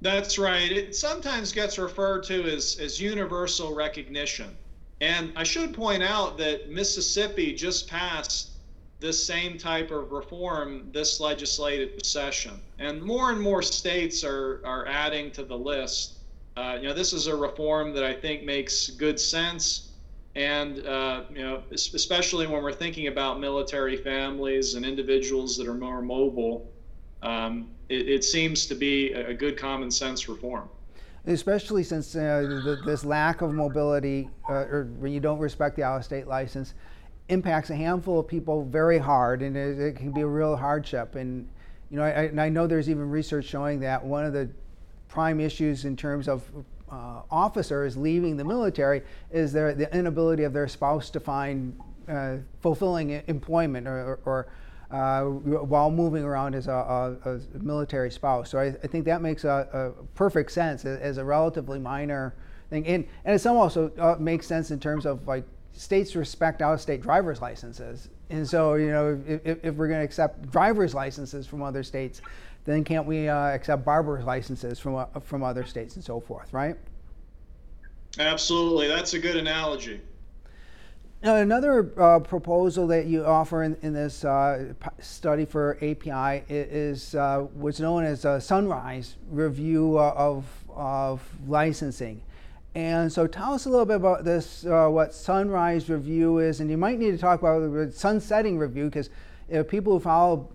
That's 0.00 0.38
right. 0.38 0.70
It 0.70 0.94
sometimes 0.94 1.52
gets 1.52 1.78
referred 1.78 2.22
to 2.24 2.44
as, 2.44 2.78
as 2.80 3.00
universal 3.00 3.74
recognition. 3.74 4.56
And 5.00 5.32
I 5.34 5.42
should 5.42 5.74
point 5.74 6.04
out 6.04 6.38
that 6.38 6.70
Mississippi 6.70 7.54
just 7.54 7.88
passed 7.88 8.51
this 9.02 9.22
same 9.26 9.58
type 9.58 9.90
of 9.90 10.12
reform 10.12 10.88
this 10.92 11.20
legislative 11.20 11.98
session. 12.04 12.52
And 12.78 13.02
more 13.02 13.30
and 13.30 13.40
more 13.40 13.60
states 13.60 14.24
are, 14.24 14.62
are 14.64 14.86
adding 14.86 15.30
to 15.32 15.42
the 15.42 15.58
list. 15.58 16.20
Uh, 16.56 16.78
you 16.80 16.88
know, 16.88 16.94
this 16.94 17.12
is 17.12 17.26
a 17.26 17.36
reform 17.36 17.92
that 17.94 18.04
I 18.04 18.14
think 18.14 18.44
makes 18.44 18.88
good 18.90 19.18
sense. 19.18 19.90
And, 20.36 20.86
uh, 20.86 21.24
you 21.34 21.42
know, 21.42 21.62
especially 21.72 22.46
when 22.46 22.62
we're 22.62 22.72
thinking 22.72 23.08
about 23.08 23.40
military 23.40 23.96
families 23.96 24.74
and 24.74 24.86
individuals 24.86 25.58
that 25.58 25.66
are 25.66 25.74
more 25.74 26.00
mobile, 26.00 26.70
um, 27.22 27.68
it, 27.88 28.08
it, 28.08 28.24
seems 28.24 28.66
to 28.66 28.74
be 28.74 29.12
a 29.12 29.34
good 29.34 29.58
common 29.58 29.90
sense 29.90 30.28
reform. 30.28 30.68
Especially 31.26 31.84
since 31.84 32.16
uh, 32.16 32.60
the, 32.64 32.80
this 32.84 33.04
lack 33.04 33.42
of 33.42 33.52
mobility, 33.52 34.28
uh, 34.48 34.54
or 34.54 34.88
when 34.98 35.12
you 35.12 35.20
don't 35.20 35.38
respect 35.38 35.76
the 35.76 35.82
out 35.82 35.98
of 35.98 36.04
state 36.04 36.26
license, 36.26 36.74
impacts 37.32 37.70
a 37.70 37.74
handful 37.74 38.20
of 38.20 38.28
people 38.28 38.64
very 38.64 38.98
hard, 38.98 39.42
and 39.42 39.56
it, 39.56 39.78
it 39.78 39.96
can 39.96 40.12
be 40.12 40.20
a 40.20 40.26
real 40.26 40.54
hardship. 40.54 41.14
And 41.14 41.48
you 41.90 41.96
know, 41.96 42.04
I, 42.04 42.30
I, 42.38 42.48
know 42.48 42.66
there's 42.66 42.88
even 42.88 43.08
research 43.10 43.46
showing 43.46 43.80
that 43.80 44.04
one 44.04 44.24
of 44.24 44.32
the 44.32 44.48
prime 45.08 45.40
issues 45.40 45.84
in 45.84 45.96
terms 45.96 46.28
of 46.28 46.42
uh, 46.90 47.22
officers 47.30 47.96
leaving 47.96 48.36
the 48.36 48.44
military 48.44 49.02
is 49.30 49.52
their 49.52 49.74
the 49.74 49.94
inability 49.96 50.44
of 50.44 50.52
their 50.52 50.68
spouse 50.68 51.10
to 51.10 51.20
find 51.20 51.78
uh, 52.08 52.36
fulfilling 52.60 53.22
employment 53.26 53.86
or, 53.86 54.18
or 54.24 54.48
uh, 54.90 55.22
while 55.24 55.90
moving 55.90 56.22
around 56.22 56.54
as 56.54 56.66
a, 56.66 57.16
a, 57.24 57.30
a 57.34 57.58
military 57.60 58.10
spouse. 58.10 58.50
So 58.50 58.58
I, 58.58 58.66
I 58.66 58.86
think 58.86 59.06
that 59.06 59.22
makes 59.22 59.44
a, 59.44 59.68
a, 59.72 60.04
perfect 60.14 60.52
sense 60.52 60.84
as 60.84 61.16
a 61.16 61.24
relatively 61.24 61.78
minor 61.78 62.34
thing, 62.68 62.86
and 62.86 63.06
and 63.24 63.34
it 63.34 63.46
also 63.46 63.90
uh, 63.98 64.16
makes 64.18 64.46
sense 64.46 64.70
in 64.70 64.78
terms 64.78 65.06
of 65.06 65.26
like 65.26 65.44
states 65.74 66.14
respect 66.14 66.62
out-of-state 66.62 67.02
driver's 67.02 67.40
licenses, 67.40 68.08
and 68.30 68.48
so 68.48 68.74
you 68.74 68.90
know 68.90 69.20
if, 69.26 69.64
if 69.64 69.74
we're 69.74 69.88
going 69.88 70.00
to 70.00 70.04
accept 70.04 70.50
driver's 70.50 70.94
licenses 70.94 71.46
from 71.46 71.62
other 71.62 71.82
states, 71.82 72.20
then 72.64 72.84
can't 72.84 73.06
we 73.06 73.28
uh, 73.28 73.48
accept 73.48 73.84
barber's 73.84 74.24
licenses 74.24 74.78
from 74.78 74.96
uh, 74.96 75.06
from 75.20 75.42
other 75.42 75.64
states 75.64 75.96
and 75.96 76.04
so 76.04 76.20
forth, 76.20 76.52
right? 76.52 76.76
Absolutely, 78.18 78.88
that's 78.88 79.14
a 79.14 79.18
good 79.18 79.36
analogy. 79.36 80.00
Now, 81.22 81.36
another 81.36 81.92
uh, 82.00 82.18
proposal 82.18 82.88
that 82.88 83.06
you 83.06 83.24
offer 83.24 83.62
in, 83.62 83.76
in 83.82 83.92
this 83.92 84.24
uh, 84.24 84.74
study 84.98 85.44
for 85.44 85.76
API 85.76 86.44
is 86.48 87.14
uh, 87.14 87.46
what's 87.54 87.78
known 87.78 88.04
as 88.04 88.24
a 88.24 88.40
sunrise 88.40 89.14
review 89.30 89.98
uh, 89.98 90.14
of, 90.16 90.44
of 90.68 91.22
licensing. 91.46 92.22
And 92.74 93.12
so 93.12 93.26
tell 93.26 93.52
us 93.52 93.66
a 93.66 93.70
little 93.70 93.84
bit 93.84 93.96
about 93.96 94.24
this, 94.24 94.64
uh, 94.64 94.88
what 94.88 95.12
Sunrise 95.12 95.90
Review 95.90 96.38
is, 96.38 96.60
and 96.60 96.70
you 96.70 96.78
might 96.78 96.98
need 96.98 97.10
to 97.10 97.18
talk 97.18 97.40
about 97.40 97.60
the 97.60 97.92
Sunsetting 97.92 98.58
Review 98.58 98.86
because 98.86 99.10
people 99.68 99.92
who 99.92 100.00
follow 100.00 100.48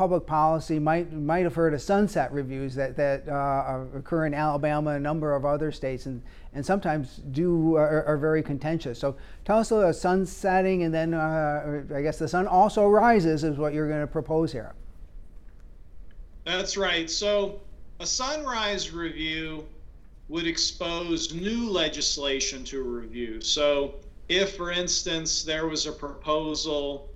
public 0.00 0.24
policy 0.24 0.78
might 0.78 1.12
might 1.12 1.44
have 1.44 1.54
heard 1.54 1.74
of 1.74 1.82
sunset 1.82 2.32
reviews 2.32 2.74
that 2.74 2.96
that 2.96 3.28
uh, 3.28 3.84
occur 3.94 4.24
in 4.24 4.32
Alabama 4.32 4.92
and 4.92 4.96
a 4.96 5.02
number 5.02 5.36
of 5.36 5.44
other 5.44 5.70
states, 5.70 6.06
and 6.06 6.22
and 6.54 6.64
sometimes 6.64 7.16
do 7.32 7.76
are, 7.76 8.06
are 8.06 8.16
very 8.16 8.42
contentious. 8.42 8.98
So 8.98 9.14
tell 9.44 9.58
us 9.58 9.70
about 9.70 9.94
sunsetting, 9.94 10.84
and 10.84 10.94
then 10.94 11.12
uh, 11.12 11.82
I 11.94 12.00
guess 12.00 12.18
the 12.18 12.28
sun 12.28 12.46
also 12.46 12.88
rises 12.88 13.44
is 13.44 13.58
what 13.58 13.74
you're 13.74 13.88
going 13.88 14.00
to 14.00 14.06
propose 14.06 14.50
here. 14.50 14.72
That's 16.46 16.78
right. 16.78 17.10
So 17.10 17.60
a 18.00 18.06
sunrise 18.06 18.92
review 18.92 19.66
would 20.30 20.46
expose 20.46 21.34
new 21.34 21.68
legislation 21.68 22.62
to 22.62 22.82
review. 22.82 23.40
So, 23.40 23.96
if, 24.28 24.56
for 24.56 24.70
instance, 24.70 25.42
there 25.42 25.66
was 25.66 25.86
a 25.86 25.92
proposal 25.92 27.10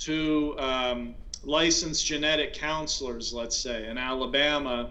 to 0.00 0.54
um, 0.58 1.14
license 1.42 2.02
genetic 2.02 2.52
counselors, 2.52 3.32
let's 3.32 3.56
say, 3.56 3.88
in 3.88 3.96
Alabama, 3.96 4.90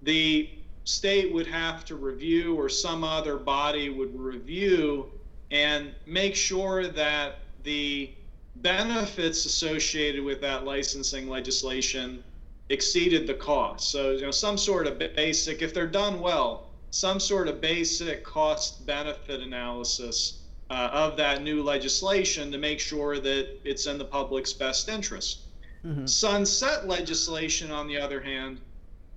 the 0.00 0.48
state 0.84 1.30
would 1.30 1.46
have 1.46 1.84
to 1.84 1.94
review, 1.94 2.54
or 2.54 2.70
some 2.70 3.04
other 3.04 3.36
body 3.36 3.90
would 3.90 4.18
review 4.18 5.10
and 5.50 5.94
make 6.06 6.34
sure 6.34 6.88
that 6.88 7.40
the 7.64 8.10
benefits 8.56 9.44
associated 9.44 10.24
with 10.24 10.40
that 10.40 10.64
licensing 10.64 11.28
legislation 11.28 12.24
exceeded 12.70 13.26
the 13.26 13.34
cost. 13.34 13.90
So, 13.90 14.12
you 14.12 14.22
know, 14.22 14.30
some 14.30 14.56
sort 14.56 14.86
of 14.86 14.98
basic, 14.98 15.60
if 15.60 15.74
they're 15.74 15.86
done 15.86 16.18
well, 16.18 16.63
some 16.94 17.18
sort 17.18 17.48
of 17.48 17.60
basic 17.60 18.22
cost 18.22 18.86
benefit 18.86 19.40
analysis 19.40 20.42
uh, 20.70 20.90
of 20.92 21.16
that 21.16 21.42
new 21.42 21.60
legislation 21.60 22.52
to 22.52 22.56
make 22.56 22.78
sure 22.78 23.18
that 23.18 23.48
it's 23.64 23.86
in 23.86 23.98
the 23.98 24.04
public's 24.04 24.52
best 24.52 24.88
interest. 24.88 25.40
Mm-hmm. 25.84 26.06
Sunset 26.06 26.86
legislation, 26.86 27.72
on 27.72 27.88
the 27.88 27.98
other 27.98 28.20
hand, 28.20 28.60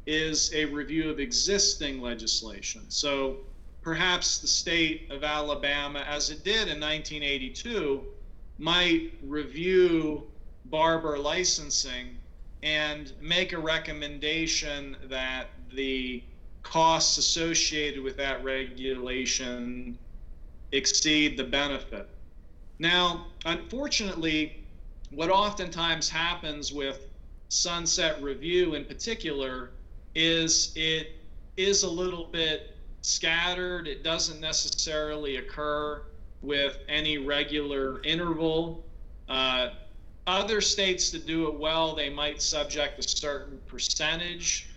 is 0.08 0.52
a 0.56 0.66
review 0.66 1.12
of 1.12 1.20
existing 1.20 2.02
legislation. 2.02 2.82
So 2.90 3.38
perhaps 3.84 4.40
the 4.40 4.48
state 4.48 5.12
of 5.12 5.24
Alabama, 5.24 6.00
as 6.00 6.32
it 6.32 6.44
did 6.44 6.68
in 6.68 6.80
1982, 6.80 8.04
might 8.58 9.13
review 9.22 10.24
barber 10.66 11.20
licensing 11.20 12.18
and 12.63 13.13
make 13.22 13.54
a 13.54 13.60
recommendation 13.60 14.98
that 15.10 15.50
the 15.72 16.24
costs 16.69 17.17
associated 17.17 18.03
with 18.03 18.17
that 18.17 18.43
regulation 18.43 19.97
exceed 20.73 21.38
the 21.38 21.43
benefit. 21.43 22.10
Now, 22.80 23.27
unfortunately, 23.45 24.65
what 25.12 25.30
oftentimes 25.30 26.10
happens 26.10 26.73
with 26.73 27.08
sunset 27.47 28.21
review 28.21 28.73
in 28.73 28.84
particular 28.84 29.71
is 30.13 30.73
it 30.75 31.15
is 31.56 31.84
a 31.84 31.89
little 31.89 32.25
bit 32.25 32.75
scattered. 33.01 33.88
It 33.88 34.03
doesn't 34.03 34.41
necessarily 34.41 35.38
occur 35.38 36.01
with 36.41 36.80
any 36.89 37.17
regular 37.17 38.01
interval. 38.03 38.84
Uh, 39.30 39.69
other 40.27 40.60
states 40.60 41.12
that 41.12 41.25
do 41.25 41.47
it 41.47 41.58
well, 41.58 41.95
they 41.95 42.10
might 42.10 42.41
subject 42.41 42.99
a 42.99 43.08
certain 43.08 43.58
percentage 43.67 44.67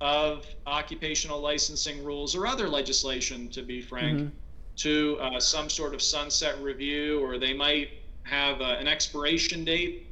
of 0.00 0.46
occupational 0.66 1.40
licensing 1.40 2.04
rules 2.04 2.36
or 2.36 2.46
other 2.46 2.68
legislation, 2.68 3.48
to 3.48 3.62
be 3.62 3.80
frank, 3.80 4.18
mm-hmm. 4.18 4.28
to 4.76 5.18
uh, 5.20 5.40
some 5.40 5.70
sort 5.70 5.94
of 5.94 6.02
sunset 6.02 6.60
review, 6.60 7.20
or 7.20 7.38
they 7.38 7.54
might 7.54 7.90
have 8.24 8.60
uh, 8.60 8.76
an 8.78 8.88
expiration 8.88 9.64
date 9.64 10.06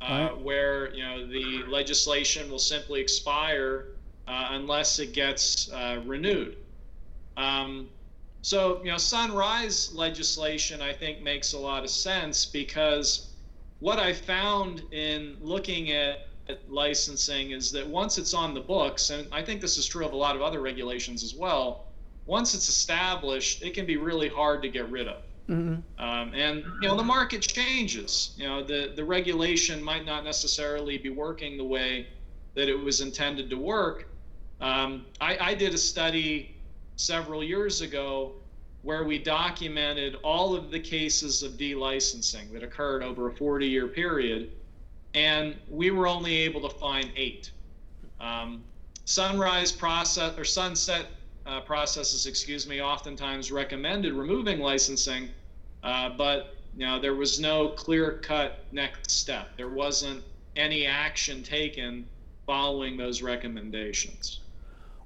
uh, 0.00 0.28
right. 0.30 0.40
where 0.40 0.94
you 0.94 1.02
know 1.02 1.26
the 1.26 1.62
legislation 1.68 2.50
will 2.50 2.58
simply 2.58 3.00
expire 3.00 3.88
uh, 4.26 4.48
unless 4.52 4.98
it 4.98 5.12
gets 5.12 5.70
uh, 5.72 6.00
renewed. 6.06 6.56
Um, 7.36 7.88
so 8.42 8.80
you 8.82 8.90
know, 8.90 8.96
sunrise 8.96 9.92
legislation 9.94 10.80
I 10.80 10.92
think 10.92 11.22
makes 11.22 11.52
a 11.52 11.58
lot 11.58 11.84
of 11.84 11.90
sense 11.90 12.46
because 12.46 13.28
what 13.80 13.98
I 13.98 14.12
found 14.12 14.82
in 14.92 15.36
looking 15.40 15.92
at 15.92 16.28
licensing 16.68 17.52
is 17.52 17.70
that 17.72 17.86
once 17.86 18.18
it's 18.18 18.34
on 18.34 18.54
the 18.54 18.60
books, 18.60 19.10
and 19.10 19.26
I 19.32 19.42
think 19.42 19.60
this 19.60 19.78
is 19.78 19.86
true 19.86 20.04
of 20.04 20.12
a 20.12 20.16
lot 20.16 20.36
of 20.36 20.42
other 20.42 20.60
regulations 20.60 21.22
as 21.22 21.34
well, 21.34 21.86
once 22.26 22.54
it's 22.54 22.68
established, 22.68 23.62
it 23.62 23.74
can 23.74 23.86
be 23.86 23.96
really 23.96 24.28
hard 24.28 24.62
to 24.62 24.68
get 24.68 24.88
rid 24.90 25.08
of. 25.08 25.22
Mm-hmm. 25.48 26.02
Um, 26.02 26.32
and 26.32 26.64
you 26.80 26.88
know 26.88 26.96
the 26.96 27.02
market 27.02 27.42
changes. 27.42 28.34
You 28.36 28.46
know 28.46 28.62
the 28.62 28.92
the 28.94 29.04
regulation 29.04 29.82
might 29.82 30.04
not 30.04 30.22
necessarily 30.22 30.96
be 30.96 31.10
working 31.10 31.56
the 31.56 31.64
way 31.64 32.06
that 32.54 32.68
it 32.68 32.76
was 32.76 33.00
intended 33.00 33.50
to 33.50 33.56
work. 33.56 34.06
Um, 34.60 35.06
I, 35.20 35.38
I 35.40 35.54
did 35.54 35.74
a 35.74 35.78
study 35.78 36.54
several 36.96 37.42
years 37.42 37.80
ago 37.80 38.32
where 38.82 39.04
we 39.04 39.18
documented 39.18 40.16
all 40.22 40.54
of 40.54 40.70
the 40.70 40.80
cases 40.80 41.42
of 41.42 41.56
delicensing 41.56 42.52
that 42.52 42.62
occurred 42.62 43.02
over 43.02 43.28
a 43.28 43.32
40 43.34 43.66
year 43.66 43.88
period 43.88 44.52
and 45.14 45.56
we 45.68 45.90
were 45.90 46.06
only 46.06 46.36
able 46.38 46.60
to 46.68 46.74
find 46.78 47.10
eight. 47.16 47.50
Um, 48.20 48.62
sunrise 49.04 49.72
process 49.72 50.38
or 50.38 50.44
sunset 50.44 51.06
uh, 51.46 51.60
processes, 51.60 52.26
excuse 52.26 52.68
me, 52.68 52.80
oftentimes 52.80 53.50
recommended 53.50 54.12
removing 54.12 54.60
licensing, 54.60 55.28
uh, 55.82 56.10
but 56.10 56.56
you 56.76 56.86
know 56.86 57.00
there 57.00 57.14
was 57.14 57.40
no 57.40 57.70
clear-cut 57.70 58.64
next 58.72 59.10
step. 59.10 59.48
There 59.56 59.68
wasn't 59.68 60.22
any 60.56 60.86
action 60.86 61.42
taken 61.42 62.06
following 62.46 62.96
those 62.96 63.22
recommendations. 63.22 64.40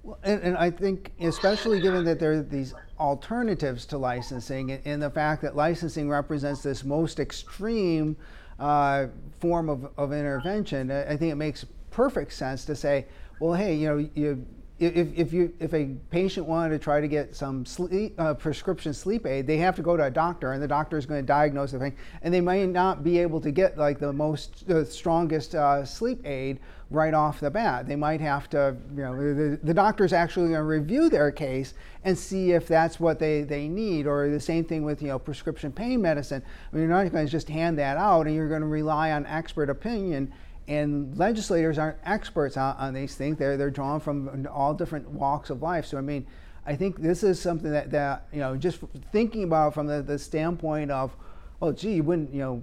Well, 0.02 0.18
and, 0.22 0.42
and 0.42 0.56
I 0.56 0.70
think, 0.70 1.12
especially 1.20 1.80
given 1.80 2.04
that 2.04 2.20
there 2.20 2.32
are 2.32 2.42
these 2.42 2.74
alternatives 2.98 3.86
to 3.86 3.98
licensing, 3.98 4.72
and, 4.72 4.82
and 4.84 5.02
the 5.02 5.10
fact 5.10 5.40
that 5.42 5.56
licensing 5.56 6.10
represents 6.10 6.62
this 6.62 6.84
most 6.84 7.20
extreme 7.20 8.16
uh, 8.58 9.06
form 9.40 9.68
of, 9.68 9.88
of 9.96 10.12
intervention, 10.12 10.90
I 10.90 11.16
think 11.16 11.32
it 11.32 11.36
makes 11.36 11.64
perfect 11.90 12.32
sense 12.32 12.64
to 12.66 12.76
say, 12.76 13.06
well, 13.38 13.54
hey, 13.54 13.74
you 13.74 13.88
know, 13.88 14.08
you, 14.14 14.46
if, 14.78 15.16
if 15.16 15.32
you 15.32 15.52
if 15.60 15.72
a 15.72 15.90
patient 16.10 16.46
wanted 16.46 16.70
to 16.70 16.78
try 16.78 17.00
to 17.00 17.06
get 17.06 17.34
some 17.36 17.64
sleep, 17.64 18.14
uh, 18.18 18.34
prescription 18.34 18.92
sleep 18.92 19.24
aid, 19.26 19.46
they 19.46 19.58
have 19.58 19.76
to 19.76 19.82
go 19.82 19.96
to 19.96 20.04
a 20.04 20.10
doctor, 20.10 20.52
and 20.52 20.62
the 20.62 20.68
doctor 20.68 20.98
is 20.98 21.06
going 21.06 21.20
to 21.20 21.26
diagnose 21.26 21.72
the 21.72 21.78
thing, 21.78 21.94
and 22.22 22.34
they 22.34 22.40
may 22.40 22.66
not 22.66 23.04
be 23.04 23.18
able 23.18 23.40
to 23.40 23.52
get 23.52 23.78
like 23.78 24.00
the 24.00 24.12
most 24.12 24.66
the 24.66 24.84
strongest 24.84 25.54
uh, 25.54 25.84
sleep 25.84 26.26
aid 26.26 26.58
right 26.90 27.14
off 27.14 27.40
the 27.40 27.50
bat. 27.50 27.86
They 27.86 27.96
might 27.96 28.20
have 28.20 28.48
to, 28.50 28.76
you 28.94 29.02
know, 29.02 29.16
the, 29.16 29.58
the 29.62 29.74
doctor's 29.74 30.12
actually 30.12 30.48
going 30.48 30.58
to 30.58 30.62
review 30.62 31.08
their 31.08 31.30
case 31.30 31.74
and 32.04 32.16
see 32.16 32.52
if 32.52 32.68
that's 32.68 33.00
what 33.00 33.18
they, 33.18 33.42
they 33.42 33.68
need. 33.68 34.06
Or 34.06 34.28
the 34.28 34.40
same 34.40 34.64
thing 34.64 34.84
with, 34.84 35.02
you 35.02 35.08
know, 35.08 35.18
prescription 35.18 35.72
pain 35.72 36.00
medicine. 36.00 36.42
I 36.42 36.76
mean, 36.76 36.86
you're 36.86 36.96
not 36.96 37.10
going 37.10 37.26
to 37.26 37.30
just 37.30 37.48
hand 37.48 37.78
that 37.78 37.96
out 37.96 38.26
and 38.26 38.34
you're 38.34 38.48
going 38.48 38.60
to 38.60 38.66
rely 38.66 39.12
on 39.12 39.26
expert 39.26 39.70
opinion. 39.70 40.32
And 40.66 41.16
legislators 41.18 41.78
aren't 41.78 41.98
experts 42.04 42.56
on, 42.56 42.76
on 42.76 42.94
these 42.94 43.14
things. 43.16 43.36
They're, 43.36 43.56
they're 43.56 43.70
drawn 43.70 44.00
from 44.00 44.46
all 44.50 44.72
different 44.72 45.08
walks 45.10 45.50
of 45.50 45.62
life. 45.62 45.86
So, 45.86 45.98
I 45.98 46.00
mean, 46.00 46.26
I 46.66 46.74
think 46.74 47.00
this 47.00 47.22
is 47.22 47.40
something 47.40 47.70
that, 47.70 47.90
that 47.90 48.28
you 48.32 48.40
know, 48.40 48.56
just 48.56 48.80
thinking 49.12 49.44
about 49.44 49.74
from 49.74 49.86
the, 49.86 50.02
the 50.02 50.18
standpoint 50.18 50.90
of, 50.90 51.14
oh, 51.60 51.72
gee, 51.72 51.94
you 51.94 52.02
wouldn't, 52.02 52.32
you 52.32 52.40
know, 52.40 52.62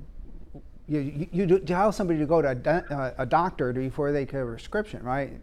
you, 0.88 1.00
you, 1.32 1.46
you 1.48 1.60
tell 1.60 1.92
somebody 1.92 2.20
to 2.20 2.26
go 2.26 2.42
to 2.42 2.50
a, 2.50 2.94
uh, 2.94 3.14
a 3.20 3.26
doctor 3.26 3.72
before 3.72 4.12
they 4.12 4.26
get 4.26 4.42
a 4.42 4.46
prescription, 4.46 5.04
right? 5.04 5.40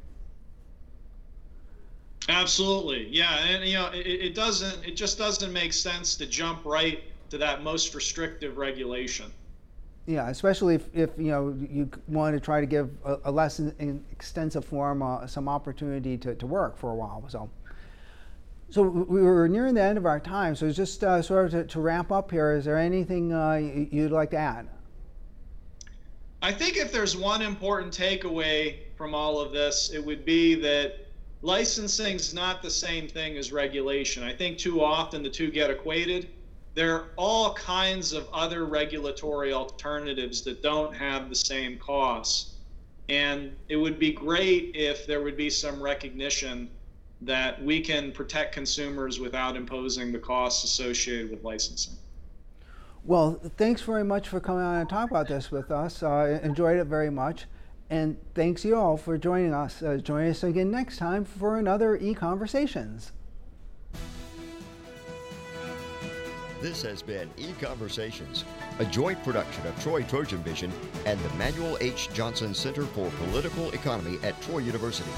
Absolutely, 2.29 3.09
yeah, 3.09 3.39
and 3.39 3.65
you 3.65 3.75
know 3.75 3.87
it, 3.87 4.07
it 4.07 4.35
doesn't, 4.35 4.85
it 4.85 4.97
just 4.97 5.17
doesn't 5.17 5.51
make 5.51 5.73
sense 5.73 6.15
to 6.17 6.27
jump 6.27 6.61
right 6.67 7.03
to 7.31 7.39
that 7.39 7.63
most 7.63 7.95
restrictive 7.95 8.59
regulation. 8.59 9.33
Yeah, 10.09 10.31
especially 10.31 10.75
if, 10.75 10.89
if 10.95 11.11
you 11.19 11.27
know 11.27 11.55
you 11.71 11.91
want 12.07 12.35
to 12.35 12.41
try 12.41 12.63
to 12.63 12.67
give 12.67 12.89
a, 13.05 13.19
a 13.25 13.31
less 13.31 13.59
in, 13.59 14.03
extensive 14.11 14.65
form 14.65 15.03
uh, 15.03 15.27
some 15.27 15.51
opportunity 15.51 16.17
to, 16.17 16.35
to 16.35 16.47
work 16.47 16.79
for 16.79 16.93
a 16.93 16.95
while. 16.95 17.23
So, 17.29 17.51
so 18.71 18.81
we 18.81 19.21
were 19.21 19.47
nearing 19.51 19.75
the 19.75 19.83
end 19.83 19.99
of 19.99 20.07
our 20.07 20.19
time. 20.19 20.57
So 20.57 20.71
just 20.71 21.05
uh, 21.05 21.21
sort 21.21 21.45
of 21.45 21.51
to, 21.51 21.65
to, 21.65 21.81
wrap 21.81 22.11
up 22.11 22.31
here, 22.31 22.55
is 22.55 22.65
there 22.65 22.79
anything 22.79 23.35
uh, 23.35 23.57
you'd 23.57 24.11
like 24.11 24.31
to 24.31 24.39
add? 24.39 24.67
I 26.41 26.53
think 26.53 26.79
if 26.79 26.91
there's 26.91 27.15
one 27.15 27.43
important 27.43 27.93
takeaway 27.93 28.77
from 28.97 29.15
all 29.15 29.39
of 29.39 29.53
this, 29.53 29.91
it 29.93 30.03
would 30.03 30.25
be 30.25 30.55
that 30.55 31.07
licensing 31.43 32.17
is 32.17 32.33
not 32.33 32.63
the 32.63 32.71
same 32.71 33.09
thing 33.09 33.37
as 33.37 33.53
regulation. 33.53 34.23
I 34.23 34.33
think 34.33 34.57
too 34.57 34.83
often 34.83 35.23
the 35.23 35.29
two 35.29 35.51
get 35.51 35.69
equated. 35.69 36.31
There 36.79 36.95
are 36.95 37.07
all 37.17 37.55
kinds 37.55 38.13
of 38.13 38.29
other 38.33 38.65
regulatory 38.65 39.53
alternatives 39.53 40.43
that 40.43 40.63
don't 40.63 40.95
have 40.95 41.29
the 41.29 41.35
same 41.35 41.77
costs. 41.77 42.55
And 43.09 43.57
it 43.69 43.75
would 43.75 43.99
be 43.99 44.13
great 44.13 44.77
if 44.77 45.05
there 45.05 45.21
would 45.21 45.37
be 45.37 45.51
some 45.51 45.83
recognition 45.83 46.71
that 47.23 47.61
we 47.65 47.81
can 47.81 48.13
protect 48.13 48.55
consumers 48.55 49.19
without 49.19 49.57
imposing 49.57 50.13
the 50.13 50.21
costs 50.21 50.63
associated 50.63 51.33
with 51.33 51.43
licensing. 51.43 51.97
Well, 53.03 53.41
thanks 53.57 53.83
very 53.83 54.05
much 54.05 54.29
for 54.29 54.39
coming 54.39 54.63
on 54.63 54.77
and 54.77 54.89
talk 54.89 55.11
about 55.11 55.27
this 55.27 55.51
with 55.51 55.73
us. 55.73 56.05
I 56.05 56.35
uh, 56.35 56.39
enjoyed 56.45 56.79
it 56.79 56.85
very 56.85 57.11
much. 57.11 57.47
And 57.91 58.17
thanks 58.37 58.65
you 58.65 58.77
all 58.77 58.97
for 58.97 59.19
joining 59.19 59.53
us. 59.53 59.83
Uh, 59.83 59.97
join 59.97 60.29
us 60.29 60.45
again 60.45 60.71
next 60.71 60.99
time 60.99 61.25
for 61.25 61.59
another 61.59 61.97
e-conversations. 61.97 63.11
This 66.61 66.83
has 66.83 67.03
been 67.03 67.31
E-Conversations, 67.37 68.45
a 68.81 68.85
joint 68.85 69.23
production 69.23 69.65
of 69.65 69.81
Troy 69.81 70.03
Trojan 70.03 70.43
Vision 70.43 70.73
and 71.07 71.21
the 71.21 71.35
Manuel 71.35 71.79
H. 71.81 72.09
Johnson 72.13 72.53
Center 72.53 72.83
for 72.83 73.09
Political 73.27 73.71
Economy 73.71 74.19
at 74.25 74.41
Troy 74.43 74.59
University. 74.59 75.09